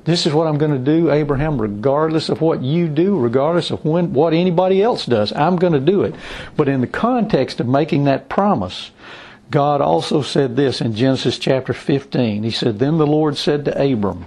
[0.10, 3.86] This is what I'm going to do, Abraham, regardless of what you do, regardless of
[3.86, 5.32] when, what anybody else does.
[5.32, 6.16] I'm going to do it.
[6.58, 8.90] But in the context of making that promise,
[9.52, 12.42] God also said this in Genesis chapter 15.
[12.42, 14.26] He said, Then the Lord said to Abram,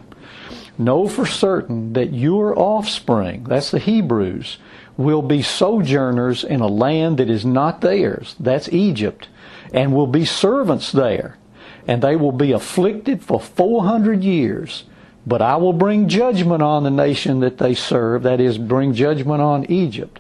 [0.79, 4.59] Know for certain that your offspring, that's the Hebrews,
[4.97, 9.27] will be sojourners in a land that is not theirs, that's Egypt,
[9.75, 11.39] and will be servants there,
[11.89, 14.85] and they will be afflicted for 400 years.
[15.27, 19.41] But I will bring judgment on the nation that they serve, that is, bring judgment
[19.41, 20.19] on Egypt.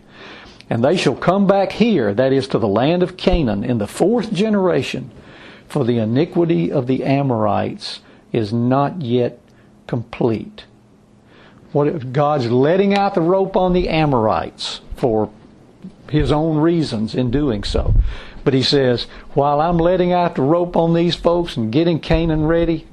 [0.71, 3.87] And they shall come back here, that is, to the land of Canaan, in the
[3.87, 5.11] fourth generation,
[5.67, 8.01] for the iniquity of the Amorites
[8.33, 9.39] is not yet
[9.87, 10.65] complete.
[11.73, 15.31] What God's letting out the rope on the Amorites for
[16.09, 17.95] his own reasons in doing so.
[18.45, 22.47] But he says, while I'm letting out the rope on these folks and getting Canaan
[22.47, 22.87] ready,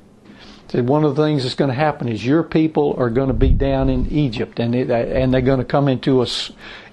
[0.69, 3.33] said one of the things that's going to happen is your people are going to
[3.33, 6.27] be down in Egypt, and it, and they're going to come into a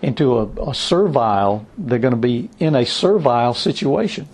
[0.00, 1.66] into a, a servile.
[1.76, 4.28] They're going to be in a servile situation.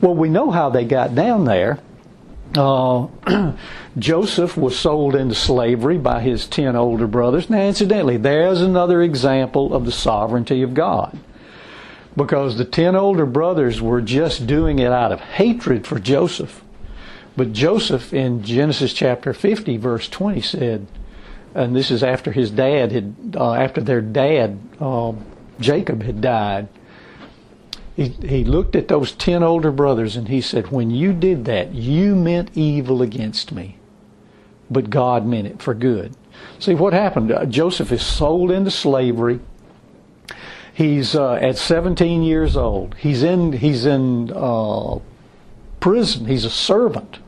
[0.00, 1.80] Well, we know how they got down there.
[2.56, 3.08] Uh,
[3.98, 7.50] Joseph was sold into slavery by his ten older brothers.
[7.50, 11.18] Now, incidentally, there's another example of the sovereignty of God.
[12.16, 16.63] Because the ten older brothers were just doing it out of hatred for Joseph.
[17.36, 20.86] But Joseph in Genesis chapter 50, verse 20 said,
[21.54, 25.12] and this is after his dad had, uh, after their dad, uh,
[25.60, 26.68] Jacob, had died.
[27.94, 31.72] He, he looked at those ten older brothers and he said, When you did that,
[31.72, 33.78] you meant evil against me,
[34.68, 36.16] but God meant it for good.
[36.58, 37.30] See what happened?
[37.30, 39.38] Uh, Joseph is sold into slavery.
[40.72, 42.96] He's uh, at 17 years old.
[42.96, 44.98] He's in he's in uh,
[45.78, 46.26] prison.
[46.26, 47.20] He's a servant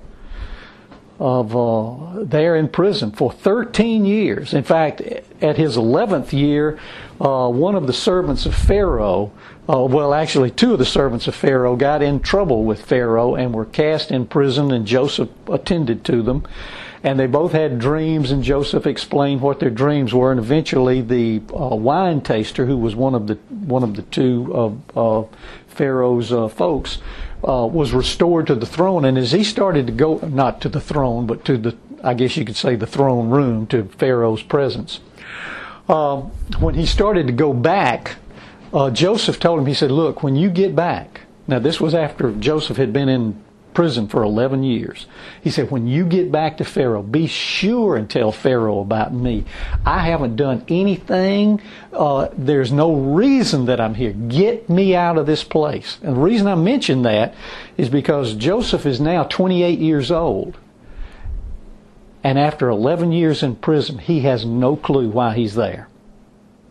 [1.19, 4.53] of uh, there in prison for 13 years.
[4.53, 5.01] In fact,
[5.41, 6.79] at his 11th year,
[7.21, 9.33] uh, one of the servants of Pharaoh,
[9.69, 13.55] uh, well, actually, two of the servants of Pharaoh got in trouble with Pharaoh and
[13.55, 16.47] were cast in prison, and Joseph attended to them.
[17.03, 20.31] And they both had dreams, and Joseph explained what their dreams were.
[20.31, 24.53] And eventually, the uh, wine taster, who was one of the one of the two
[24.95, 25.29] of
[25.69, 26.99] Pharaoh's uh, folks,
[27.47, 29.05] uh, was restored to the throne.
[29.05, 32.37] And as he started to go, not to the throne, but to the, I guess
[32.37, 35.01] you could say, the throne room, to Pharaoh's presence.
[35.89, 36.23] Uh,
[36.59, 38.17] when he started to go back,
[38.73, 42.33] uh, Joseph told him, he said, Look, when you get back, now this was after
[42.33, 43.41] Joseph had been in
[43.77, 45.07] prison for 11 years.
[45.43, 49.45] He said, When you get back to Pharaoh, be sure and tell Pharaoh about me.
[49.85, 51.61] I haven't done anything.
[51.93, 54.13] Uh, there's no reason that I'm here.
[54.13, 55.99] Get me out of this place.
[56.03, 57.35] And the reason I mention that
[57.77, 60.57] is because Joseph is now 28 years old.
[62.25, 65.87] And after 11 years in prison, he has no clue why he's there.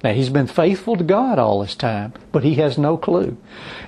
[0.05, 3.37] Now, he's been faithful to God all this time, but he has no clue.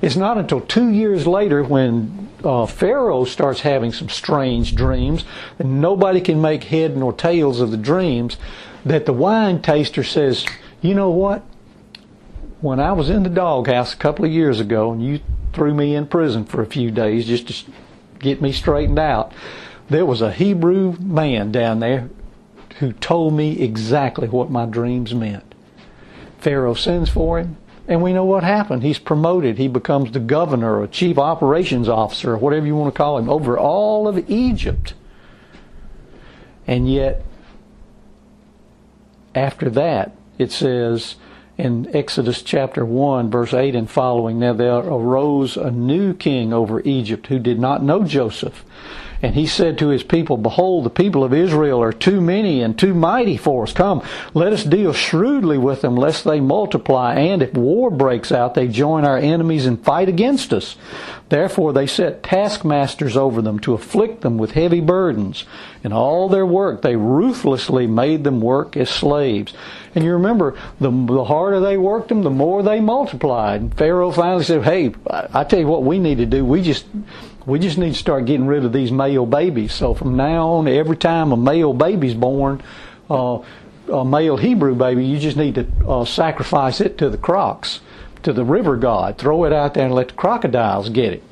[0.02, 5.26] It's not until two years later when uh, Pharaoh starts having some strange dreams,
[5.60, 8.38] and nobody can make head nor tails of the dreams,
[8.84, 10.44] that the wine taster says,
[10.82, 11.44] You know what?
[12.62, 15.20] When I was in the doghouse a couple of years ago, and you
[15.54, 17.72] threw me in prison for a few days just to
[18.18, 19.34] get me straightened out,
[19.88, 22.10] there was a Hebrew man down there
[22.80, 25.47] who told me exactly what my dreams meant.
[26.48, 27.58] Pharaoh sends for him,
[27.90, 28.82] and we know what happened.
[28.82, 29.58] He's promoted.
[29.58, 33.30] He becomes the governor or chief operations officer, or whatever you want to call him,
[33.30, 34.94] over all of Egypt.
[36.66, 37.22] And yet,
[39.36, 41.18] after that, it says
[41.58, 46.80] in Exodus chapter 1, verse 8 and following, Now there arose a new king over
[46.86, 48.64] Egypt who did not know Joseph.
[49.22, 52.78] And he said to his people, Behold, the people of Israel are too many and
[52.78, 53.74] too mighty for us.
[53.74, 54.04] Come,
[54.34, 58.68] let us deal shrewdly with them, lest they multiply, and if war breaks out, they
[58.68, 60.76] join our enemies and fight against us.
[61.30, 65.46] Therefore they set taskmasters over them to afflict them with heavy burdens.
[65.84, 69.54] In all their work they ruthlessly made them work as slaves.
[69.94, 73.62] And you remember, the, the harder they worked them, the more they multiplied.
[73.62, 76.46] And Pharaoh finally said, Hey, I tell you what we need to do.
[76.46, 76.86] We just
[77.48, 79.74] we just need to start getting rid of these male babies.
[79.74, 82.62] So from now on, every time a male baby's born,
[83.10, 83.40] uh,
[83.92, 87.80] a male Hebrew baby, you just need to uh, sacrifice it to the crocs,
[88.24, 89.18] to the river god.
[89.18, 91.24] Throw it out there and let the crocodiles get it.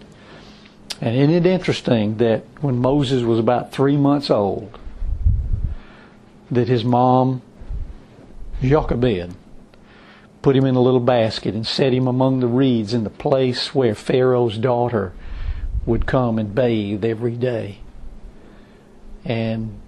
[1.02, 4.80] And isn't it interesting that when Moses was about three months old,
[6.50, 7.42] that his mom,
[8.62, 9.36] Jochebed,
[10.42, 13.76] put him in a little basket and set him among the reeds in the place
[13.76, 15.12] where Pharaoh's daughter
[15.86, 17.80] would come and bathe every day.
[19.24, 19.80] And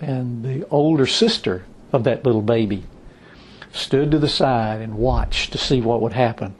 [0.00, 2.84] and the older sister of that little baby
[3.72, 6.54] stood to the side and watched to see what would happen.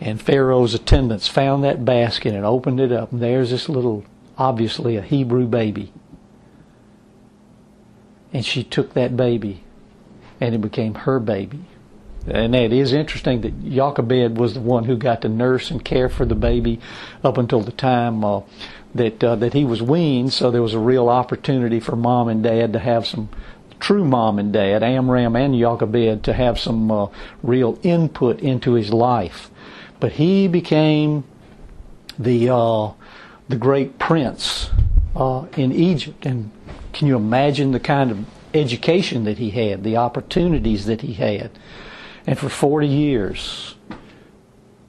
[0.00, 4.04] And Pharaoh's attendants found that basket and opened it up, and there's this little,
[4.38, 5.92] obviously a Hebrew baby.
[8.32, 9.64] and she took that baby,
[10.40, 11.60] and it became her baby.
[12.28, 16.08] And it is interesting that Jochebed was the one who got to nurse and care
[16.08, 16.80] for the baby
[17.22, 18.40] up until the time uh,
[18.94, 20.32] that uh, that he was weaned.
[20.32, 23.28] So there was a real opportunity for mom and dad to have some
[23.78, 27.08] true mom and dad, Amram and Jochebed, to have some uh,
[27.42, 29.50] real input into his life.
[30.00, 31.24] But he became
[32.18, 32.92] the uh,
[33.48, 34.70] the great prince
[35.14, 36.50] uh, in Egypt, and
[36.92, 41.50] can you imagine the kind of education that he had, the opportunities that he had?
[42.26, 43.76] And for 40 years,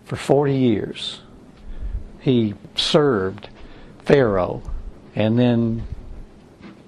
[0.06, 1.22] for 40 years,
[2.20, 3.50] he served
[4.00, 4.64] Pharaoh
[5.16, 5.84] and then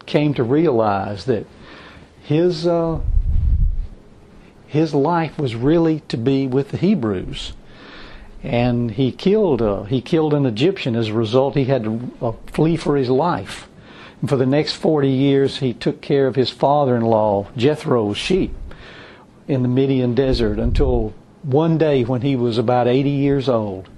[0.08, 1.46] came to realize that
[2.24, 3.00] his uh,
[4.68, 7.54] his life was really to be with the Hebrews,
[8.44, 10.96] and he killed uh, he killed an Egyptian.
[10.96, 13.68] As a result, he had to uh, flee for his life.
[14.22, 18.54] And for the next forty years, he took care of his father-in-law Jethro's sheep
[19.50, 23.90] in the Midian desert until one day when he was about 80 years old,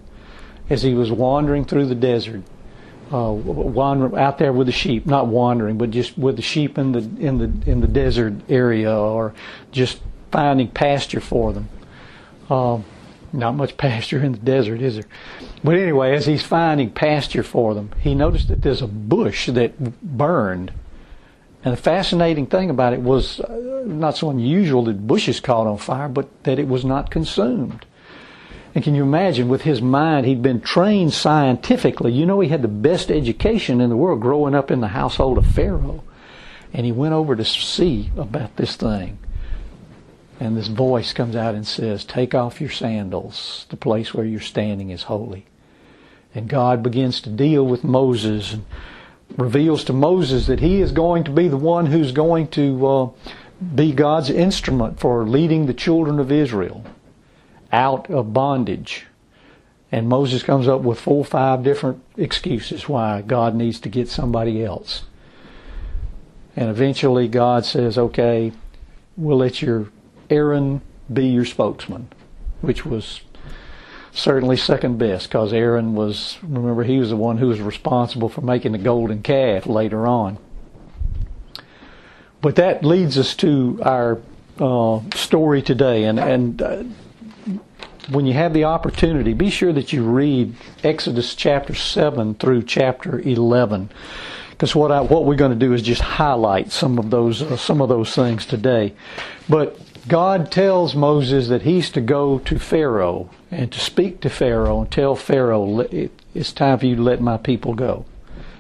[0.70, 2.41] as he was wandering through the desert,
[3.12, 6.93] uh, wandering out there with the sheep, not wandering, but just with the sheep in
[6.93, 9.34] the in the in the desert area, or
[9.72, 9.99] just
[10.32, 11.68] finding pasture for them.
[12.49, 12.80] Uh,
[13.34, 15.06] not much pasture in the desert, is there?
[15.62, 20.02] But anyway, as he's finding pasture for them, he noticed that there's a bush that
[20.02, 20.72] burned
[21.64, 25.78] and the fascinating thing about it was uh, not so unusual that bushes caught on
[25.78, 27.86] fire, but that it was not consumed.
[28.74, 32.14] And can you imagine, with his mind, he'd been trained scientifically.
[32.14, 35.38] You know, he had the best education in the world growing up in the household
[35.38, 36.03] of Pharaoh.
[36.74, 39.20] And he went over to see about this thing.
[40.39, 43.68] And this voice comes out and says, Take off your sandals.
[43.70, 45.45] The place where you're standing is holy.
[46.34, 48.66] And God begins to deal with Moses and
[49.38, 53.10] reveals to Moses that he is going to be the one who's going to uh,
[53.76, 56.84] be God's instrument for leading the children of Israel
[57.72, 59.06] out of bondage.
[59.92, 64.08] And Moses comes up with four or five different excuses why God needs to get
[64.08, 65.04] somebody else.
[66.56, 68.52] And eventually God says, okay,
[69.18, 69.90] we'll let your
[70.30, 72.08] Aaron be your spokesman,
[72.62, 73.22] which was
[74.14, 78.41] certainly second best because Aaron was, remember, he was the one who was responsible for
[78.41, 80.38] making the golden calf later on.
[82.41, 84.20] But that leads us to our
[84.59, 86.05] uh, story today.
[86.05, 86.84] And, and uh,
[88.09, 93.20] when you have the opportunity, be sure that you read Exodus chapter 7 through chapter
[93.20, 93.89] 11.
[94.49, 97.82] Because what, what we're going to do is just highlight some of those uh, some
[97.82, 98.93] of those things today.
[99.49, 104.82] But God tells Moses that he's to go to Pharaoh and to speak to Pharaoh
[104.82, 105.88] and tell Pharaoh,
[106.34, 108.06] it's time for you to let my people go.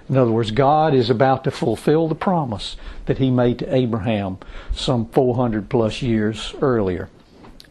[0.07, 2.75] In other words, God is about to fulfill the promise
[3.05, 4.37] that he made to Abraham
[4.73, 7.09] some 400 plus years earlier.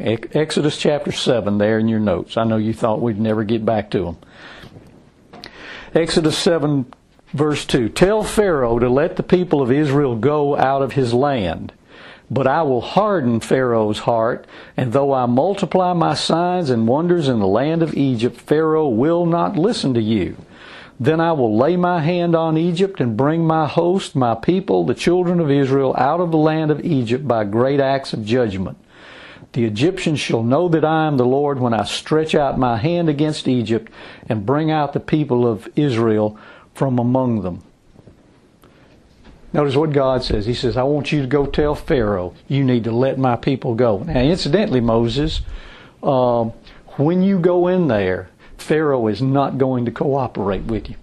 [0.01, 2.37] Exodus chapter 7 there in your notes.
[2.37, 5.43] I know you thought we'd never get back to them.
[5.95, 6.93] Exodus 7
[7.35, 7.91] verse 2.
[7.91, 11.73] Tell Pharaoh to let the people of Israel go out of his land
[12.31, 17.41] but I will harden Pharaoh's heart, and though I multiply my signs and wonders in
[17.41, 20.37] the land of Egypt, Pharaoh will not listen to you.
[21.01, 24.95] Then I will lay my hand on Egypt and bring my host, my people, the
[24.95, 28.79] children of Israel, out of the land of Egypt by great acts of judgment.
[29.53, 33.09] The Egyptians shall know that I am the Lord when I stretch out my hand
[33.09, 33.91] against Egypt
[34.29, 36.39] and bring out the people of Israel
[36.75, 37.63] from among them.
[39.53, 40.47] Notice what God says.
[40.47, 43.75] He says, I want you to go tell Pharaoh, you need to let my people
[43.75, 43.99] go.
[43.99, 45.41] Now, incidentally, Moses,
[46.03, 46.53] um,
[46.97, 50.97] when you go in there, Pharaoh is not going to cooperate with you.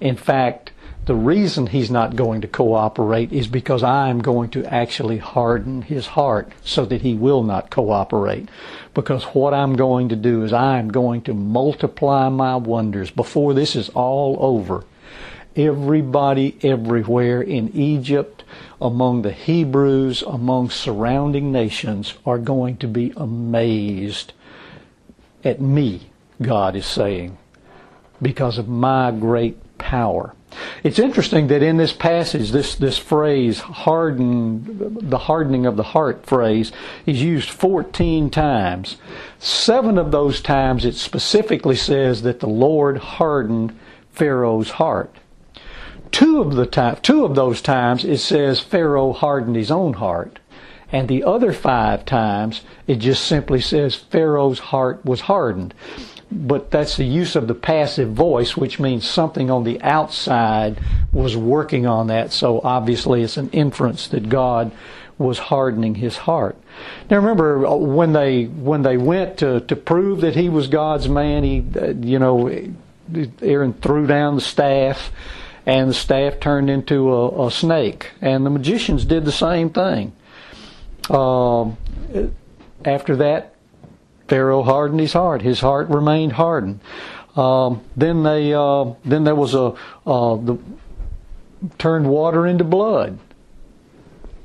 [0.00, 0.72] In fact,
[1.06, 5.80] the reason he's not going to cooperate is because I am going to actually harden
[5.80, 8.50] his heart so that he will not cooperate.
[8.92, 13.54] Because what I'm going to do is I am going to multiply my wonders before
[13.54, 14.84] this is all over
[15.58, 18.44] everybody everywhere in Egypt,
[18.80, 24.32] among the Hebrews, among surrounding nations are going to be amazed
[25.44, 27.38] at me, God is saying,
[28.20, 30.34] because of my great power.
[30.82, 36.24] It's interesting that in this passage, this, this phrase, harden, the hardening of the heart
[36.24, 36.72] phrase,
[37.06, 38.96] is used 14 times.
[39.38, 43.78] Seven of those times it specifically says that the Lord hardened
[44.10, 45.14] Pharaoh's heart.
[46.10, 50.38] Two of the time, two of those times it says Pharaoh hardened his own heart.
[50.90, 55.74] And the other five times it just simply says Pharaoh's heart was hardened.
[56.30, 60.78] But that's the use of the passive voice, which means something on the outside
[61.12, 62.32] was working on that.
[62.32, 64.70] So obviously, it's an inference that God
[65.16, 66.56] was hardening his heart.
[67.10, 71.08] Now remember uh, when they when they went to to prove that he was God's
[71.08, 72.48] man, he uh, you know
[73.42, 75.10] Aaron threw down the staff
[75.68, 78.12] and the staff turned into a, a snake.
[78.22, 80.12] And the magicians did the same thing.
[81.10, 81.72] Uh,
[82.86, 83.54] after that,
[84.28, 85.42] Pharaoh hardened his heart.
[85.42, 86.80] His heart remained hardened.
[87.36, 89.74] Um, then they uh, then there was a
[90.06, 90.58] uh, the
[91.76, 93.18] turned water into blood,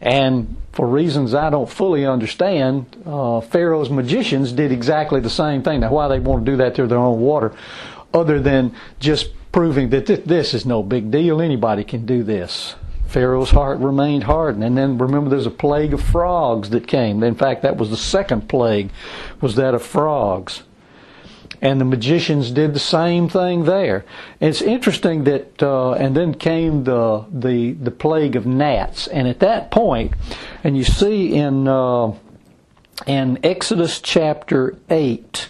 [0.01, 5.79] and for reasons I don't fully understand, uh, Pharaoh's magicians did exactly the same thing.
[5.79, 7.53] Now, why they want to do that to their own water,
[8.13, 12.75] other than just proving that this is no big deal, anybody can do this.
[13.07, 14.63] Pharaoh's heart remained hardened.
[14.63, 17.21] And then remember there's a plague of frogs that came.
[17.21, 18.89] In fact, that was the second plague,
[19.39, 20.63] was that of frogs.
[21.61, 24.03] And the magicians did the same thing there.
[24.41, 29.07] It's interesting that, uh, and then came the, the, the plague of gnats.
[29.07, 30.13] And at that point,
[30.63, 32.13] and you see in, uh,
[33.05, 35.49] in Exodus chapter 8,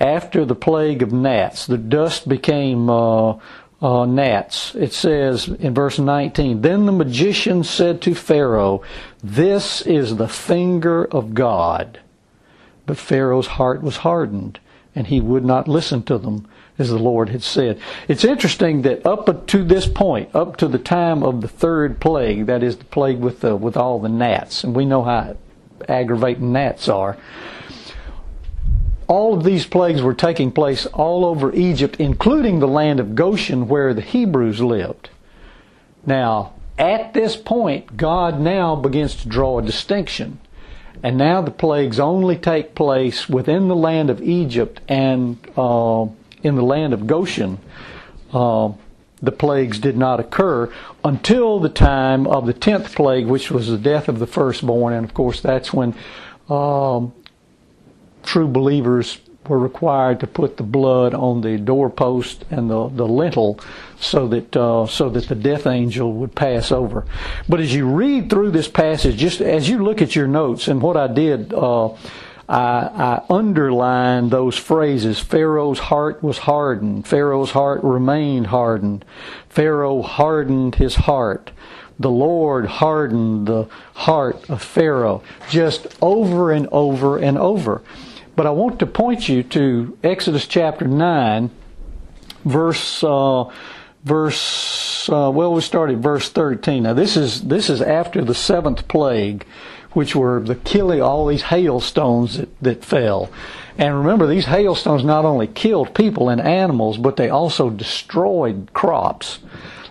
[0.00, 3.38] after the plague of gnats, the dust became uh,
[3.80, 4.74] uh, gnats.
[4.74, 8.82] It says in verse 19, Then the magician said to Pharaoh,
[9.22, 12.00] This is the finger of God.
[12.86, 14.60] But Pharaoh's heart was hardened,
[14.94, 17.78] and he would not listen to them, as the Lord had said.
[18.08, 22.46] It's interesting that up to this point, up to the time of the third plague,
[22.46, 25.36] that is the plague with the, with all the gnats, and we know how
[25.88, 27.16] aggravating gnats are
[29.08, 33.66] all of these plagues were taking place all over Egypt, including the land of Goshen
[33.66, 35.08] where the Hebrews lived.
[36.06, 40.38] Now, at this point, God now begins to draw a distinction.
[41.02, 46.06] And now the plagues only take place within the land of Egypt and uh,
[46.42, 47.58] in the land of Goshen.
[48.32, 48.72] Uh,
[49.20, 50.72] the plagues did not occur
[51.04, 54.92] until the time of the tenth plague, which was the death of the firstborn.
[54.92, 55.94] And of course, that's when
[56.48, 57.12] um,
[58.28, 59.18] true believers
[59.48, 63.58] were required to put the blood on the doorpost and the, the lintel
[63.98, 67.06] so that uh, so that the death angel would pass over.
[67.48, 70.82] But as you read through this passage, just as you look at your notes, and
[70.82, 71.96] what I did, uh, I,
[72.48, 75.18] I underlined those phrases.
[75.18, 77.08] Pharaoh's heart was hardened.
[77.08, 79.06] Pharaoh's heart remained hardened.
[79.48, 81.50] Pharaoh hardened his heart
[81.98, 87.82] the Lord hardened the heart of Pharaoh just over and over and over.
[88.38, 91.50] But I want to point you to Exodus chapter 9,
[92.44, 93.02] verse.
[93.02, 93.50] Uh,
[94.04, 98.86] verse uh, well we started verse 13 now this is this is after the seventh
[98.86, 99.44] plague
[99.90, 103.28] which were the killing all these hailstones that, that fell
[103.76, 109.40] and remember these hailstones not only killed people and animals but they also destroyed crops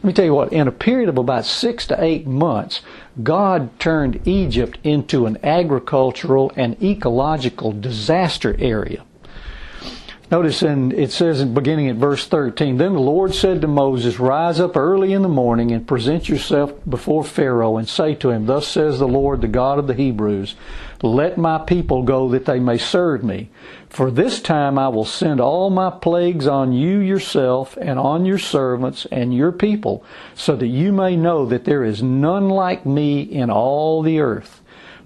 [0.07, 2.81] me tell you what in a period of about six to eight months
[3.21, 9.03] God turned Egypt into an agricultural and ecological disaster area.
[10.29, 14.19] Notice in, it says in beginning at verse 13, Then the Lord said to Moses,
[14.19, 18.45] Rise up early in the morning and present yourself before Pharaoh and say to him,
[18.45, 20.55] Thus says the Lord, the God of the Hebrews,
[21.01, 23.49] Let my people go that they may serve me.
[23.87, 28.39] For this time I will send all my plagues on you yourself and on your
[28.39, 30.03] servants and your people,
[30.35, 34.56] so that you may know that there is none like me in all the earth.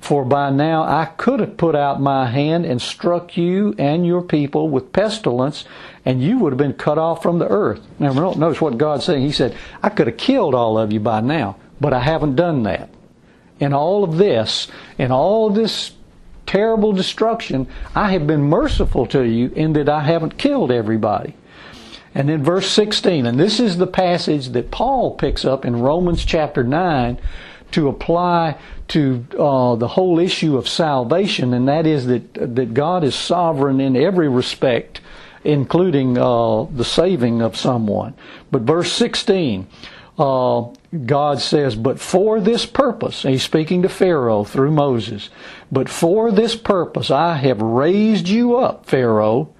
[0.02, 4.24] For by now I could have put out my hand and struck you and your
[4.24, 5.64] people with pestilence,
[6.04, 7.82] and you would have been cut off from the earth.
[8.00, 9.22] Now notice what God's saying.
[9.22, 12.64] He said, I could have killed all of you by now, but I haven't done
[12.64, 12.90] that.
[13.60, 15.92] In all of this, in all this
[16.48, 21.36] terrible destruction, I have been merciful to you in that I haven't killed everybody.
[22.16, 26.26] And then verse 16, and this is the passage that Paul picks up in Romans
[26.26, 27.20] chapter 9
[27.72, 28.58] to apply
[28.90, 33.80] to uh, the whole issue of salvation, and that is that, that God is sovereign
[33.80, 35.02] in every respect,
[35.44, 38.14] including uh, the saving of someone.
[38.52, 39.68] But verse 16,
[40.20, 40.66] uh,
[41.06, 45.30] God says, But for this purpose, he's speaking to Pharaoh through Moses,
[45.72, 49.54] but for this purpose I have raised you up, Pharaoh,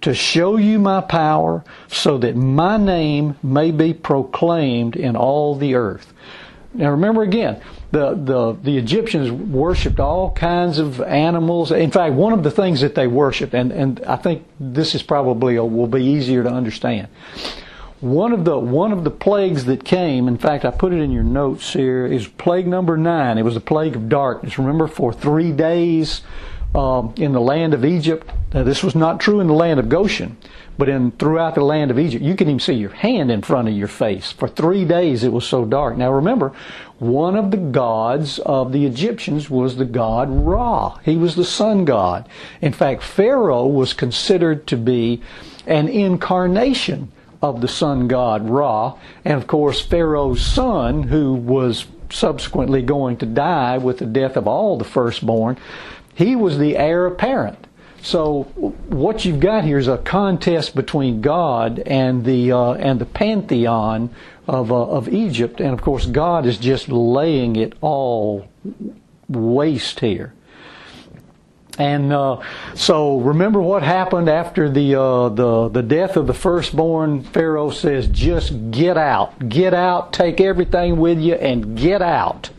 [0.00, 5.74] to show you my power, so that my name may be proclaimed in all the
[5.74, 6.14] earth.
[6.72, 7.60] Now remember again,
[7.90, 11.72] the, the, the Egyptians worshipped all kinds of animals.
[11.72, 15.02] In fact, one of the things that they worshipped, and, and I think this is
[15.02, 17.08] probably a, will be easier to understand.
[18.00, 21.10] One of the one of the plagues that came, in fact, I put it in
[21.10, 23.36] your notes here, is plague number nine.
[23.36, 24.58] It was the plague of darkness.
[24.58, 26.22] Remember, for three days
[26.74, 28.30] um, in the land of Egypt.
[28.54, 30.36] Now, this was not true in the land of Goshen,
[30.80, 33.68] but in throughout the land of Egypt, you can even see your hand in front
[33.68, 34.32] of your face.
[34.32, 35.98] For three days it was so dark.
[35.98, 36.52] Now remember,
[36.98, 40.98] one of the gods of the Egyptians was the god Ra.
[41.04, 42.26] He was the sun god.
[42.62, 45.20] In fact, Pharaoh was considered to be
[45.66, 47.12] an incarnation
[47.42, 48.96] of the sun god Ra.
[49.22, 54.48] And of course, Pharaoh's son, who was subsequently going to die with the death of
[54.48, 55.58] all the firstborn,
[56.14, 57.59] he was the heir apparent.
[58.02, 58.44] So
[58.88, 64.10] what you've got here is a contest between God and the uh, and the pantheon
[64.46, 68.48] of uh, of Egypt, and of course God is just laying it all
[69.28, 70.32] waste here.
[71.78, 72.40] And uh,
[72.74, 77.22] so remember what happened after the, uh, the, the death of the firstborn?
[77.22, 79.48] Pharaoh says, just get out.
[79.48, 82.50] Get out, take everything with you, and get out.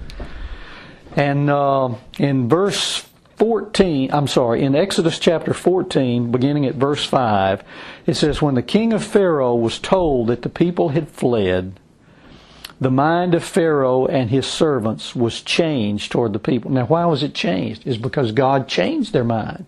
[1.15, 3.05] And uh, in verse
[3.41, 7.63] 14, I'm sorry, in Exodus chapter 14, beginning at verse 5,
[8.05, 11.79] it says, When the king of Pharaoh was told that the people had fled,
[12.79, 16.69] the mind of Pharaoh and his servants was changed toward the people.
[16.69, 17.87] Now, why was it changed?
[17.87, 19.65] Is because God changed their mind.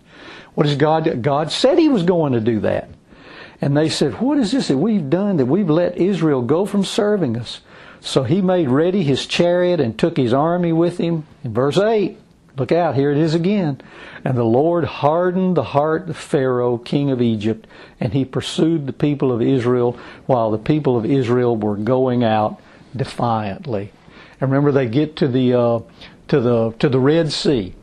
[0.54, 1.20] What is God?
[1.20, 2.88] God said He was going to do that.
[3.60, 6.84] And they said, What is this that we've done that we've let Israel go from
[6.84, 7.60] serving us?
[8.00, 11.26] So he made ready his chariot and took his army with him.
[11.42, 12.18] In verse 8,
[12.56, 13.80] look out, here it is again.
[14.24, 17.66] And the Lord hardened the heart of Pharaoh, king of Egypt,
[18.00, 22.60] and he pursued the people of Israel while the people of Israel were going out
[22.94, 23.92] defiantly.
[24.40, 25.80] And remember, they get to the uh,
[26.28, 27.74] to the to the Red Sea,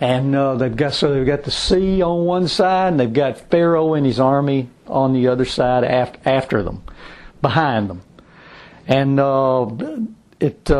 [0.00, 3.38] and uh, they've got so they've got the sea on one side, and they've got
[3.50, 6.82] Pharaoh and his army on the other side after, after them,
[7.42, 8.02] behind them,
[8.86, 9.68] and uh,
[10.40, 10.70] it.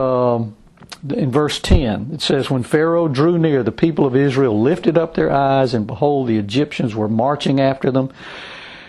[1.11, 5.15] In verse 10, it says, When Pharaoh drew near, the people of Israel lifted up
[5.15, 8.11] their eyes, and behold, the Egyptians were marching after them.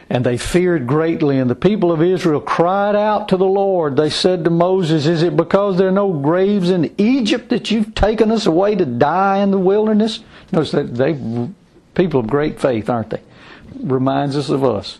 [0.10, 3.98] And they feared greatly, and the people of Israel cried out to the Lord.
[3.98, 7.96] They said to Moses, Is it because there are no graves in Egypt that you've
[7.96, 10.24] taken us away to die in the wilderness?
[10.52, 11.14] Notice that they
[11.96, 13.22] people of great faith, aren't they?
[13.80, 15.00] Reminds us of us.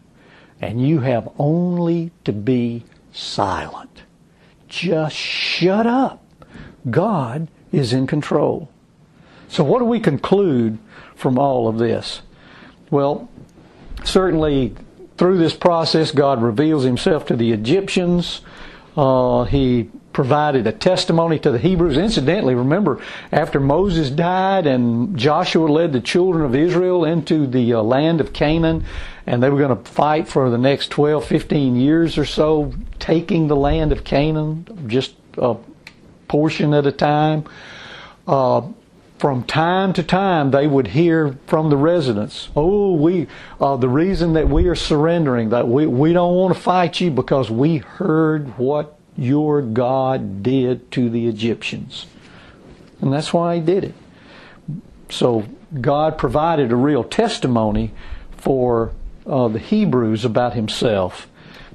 [0.61, 4.03] and you have only to be silent.
[4.67, 6.23] Just shut up.
[6.89, 8.69] God is in control.
[9.47, 10.77] So, what do we conclude
[11.15, 12.21] from all of this?
[12.89, 13.29] Well,
[14.03, 14.75] certainly
[15.17, 18.41] through this process, God reveals himself to the Egyptians.
[18.95, 21.97] Uh, he provided a testimony to the Hebrews.
[21.97, 23.01] Incidentally, remember,
[23.31, 28.33] after Moses died and Joshua led the children of Israel into the uh, land of
[28.33, 28.85] Canaan,
[29.31, 33.47] and they were going to fight for the next 12, 15 years or so, taking
[33.47, 35.55] the land of Canaan, just a
[36.27, 37.45] portion at a time.
[38.27, 38.61] Uh,
[39.19, 43.27] from time to time they would hear from the residents, "Oh, we
[43.61, 47.09] uh, the reason that we are surrendering that we we don't want to fight you
[47.09, 52.05] because we heard what your God did to the Egyptians."
[52.99, 53.95] And that's why he did it.
[55.09, 55.45] So
[55.79, 57.93] God provided a real testimony
[58.35, 58.91] for
[59.25, 61.27] uh, the Hebrews about himself.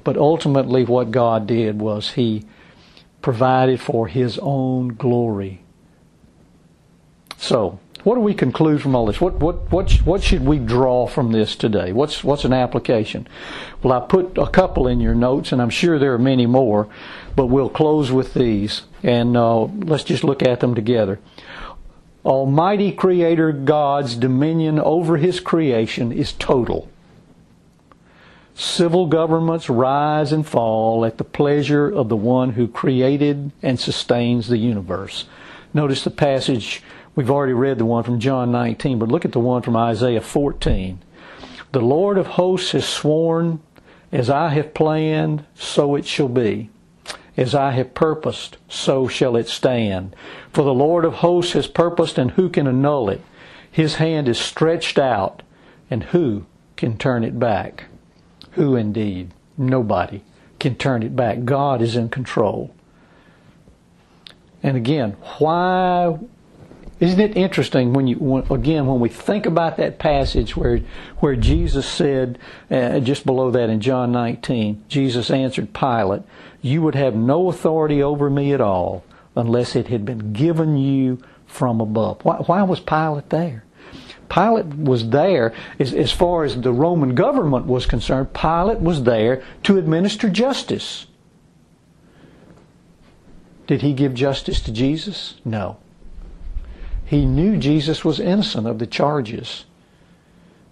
[0.03, 2.45] But ultimately what God did was he
[3.21, 5.61] provided for his own glory
[7.37, 9.21] so, what do we conclude from all this?
[9.21, 11.91] What, what, what, what should we draw from this today?
[11.93, 13.27] What's, what's an application?
[13.83, 16.87] Well, I put a couple in your notes, and I'm sure there are many more,
[17.35, 21.19] but we'll close with these, and uh, let's just look at them together.
[22.25, 26.89] Almighty Creator God's dominion over His creation is total.
[28.59, 34.47] Civil governments rise and fall at the pleasure of the one who created and sustains
[34.47, 35.25] the universe.
[35.75, 36.81] Notice the passage
[37.17, 40.21] We've already read the one from John 19, but look at the one from Isaiah
[40.21, 40.99] 14.
[41.71, 43.59] The Lord of hosts has sworn,
[44.11, 46.69] as I have planned, so it shall be.
[47.35, 50.15] As I have purposed, so shall it stand.
[50.53, 53.21] For the Lord of hosts has purposed, and who can annul it?
[53.71, 55.41] His hand is stretched out,
[55.89, 56.45] and who
[56.75, 57.85] can turn it back?
[58.57, 59.31] Who indeed?
[59.57, 60.23] Nobody
[60.59, 61.45] can turn it back.
[61.45, 62.73] God is in control.
[64.63, 66.17] And again, why
[66.99, 70.81] Isn't it interesting when you when, again when we think about that passage where
[71.19, 72.39] where Jesus said
[72.71, 76.23] uh, just below that in John 19, Jesus answered Pilate,
[76.61, 79.03] "You would have no authority over me at all
[79.35, 83.63] unless it had been given you from above." Why, why was Pilate there?
[84.29, 88.33] Pilate was there as, as far as the Roman government was concerned.
[88.33, 91.07] Pilate was there to administer justice.
[93.67, 95.35] Did he give justice to Jesus?
[95.43, 95.77] No.
[97.05, 99.65] He knew Jesus was innocent of the charges,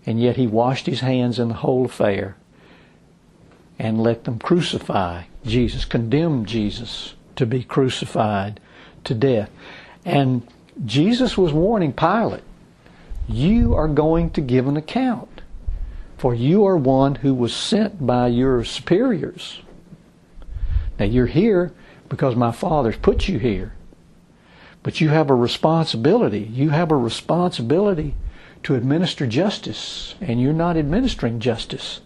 [0.06, 2.36] and yet he washed his hands in the whole affair
[3.78, 8.60] and let them crucify Jesus, condemn Jesus to be crucified
[9.04, 9.50] to death.
[10.04, 10.48] And
[10.86, 12.44] Jesus was warning Pilate,
[13.28, 15.42] you are going to give an account,
[16.18, 19.62] for you are one who was sent by your superiors.
[21.00, 21.74] Now you're here
[22.10, 23.74] because my Father's put you here.
[24.84, 26.40] But you have a responsibility.
[26.40, 28.16] You have a responsibility
[28.64, 32.02] to administer justice, and you're not administering justice.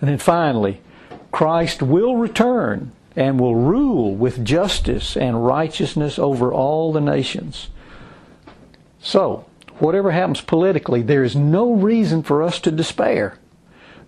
[0.00, 0.80] And then finally,
[1.30, 7.68] Christ will return and will rule with justice and righteousness over all the nations.
[9.06, 9.44] So,
[9.78, 13.38] whatever happens politically, there is no reason for us to despair.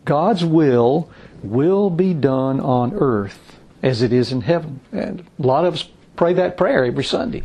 [0.05, 1.09] God's will
[1.41, 4.81] will be done on earth as it is in heaven.
[4.91, 7.45] And a lot of us pray that prayer every Sunday.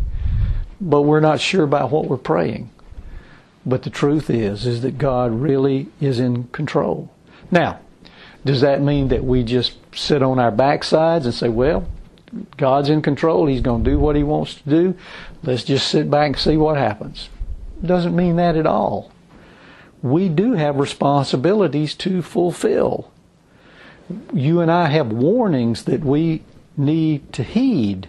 [0.82, 2.72] But we're not sure about what we're praying.
[3.68, 7.14] But the truth is, is that God really is in control.
[7.52, 7.80] Now,
[8.44, 11.88] does that mean that we just sit on our backsides and say, well,
[12.58, 13.46] God's in control.
[13.46, 14.98] He's going to do what he wants to do.
[15.44, 17.30] Let's just sit back and see what happens.
[17.86, 19.12] Doesn't mean that at all.
[20.02, 23.12] We do have responsibilities to fulfill.
[24.34, 26.44] You and I have warnings that we
[26.76, 28.08] need to heed.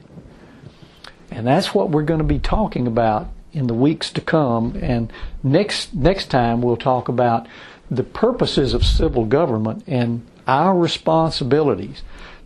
[1.31, 4.77] And that's what we're going to be talking about in the weeks to come.
[4.81, 5.12] And
[5.43, 7.47] next next time we'll talk about
[7.91, 12.03] the purposes of civil government and our responsibilities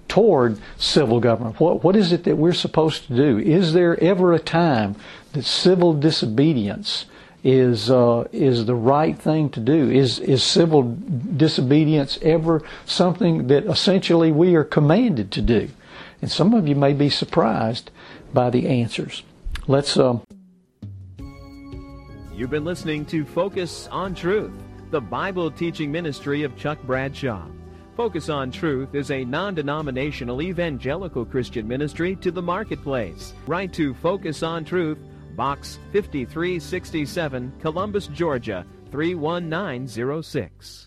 [0.09, 1.59] toward civil government.
[1.61, 3.39] What what is it that we're supposed to do?
[3.39, 4.97] Is there ever a time
[5.33, 7.07] that civil disobedience
[7.49, 9.91] is uh, is the right thing to do?
[9.91, 10.83] Is is civil
[11.35, 15.71] disobedience ever something that essentially we are commanded to do?
[16.21, 17.91] And some of you may be surprised
[18.35, 19.23] by the answers.
[19.67, 19.97] Let's.
[19.97, 20.19] Uh...
[22.35, 24.53] You've been listening to Focus on Truth,
[24.91, 27.47] the Bible teaching ministry of Chuck Bradshaw.
[27.97, 33.33] Focus on Truth is a non denominational evangelical Christian ministry to the marketplace.
[33.47, 34.99] Write to Focus on Truth,
[35.39, 40.86] Box 5367, Columbus, Georgia 31906.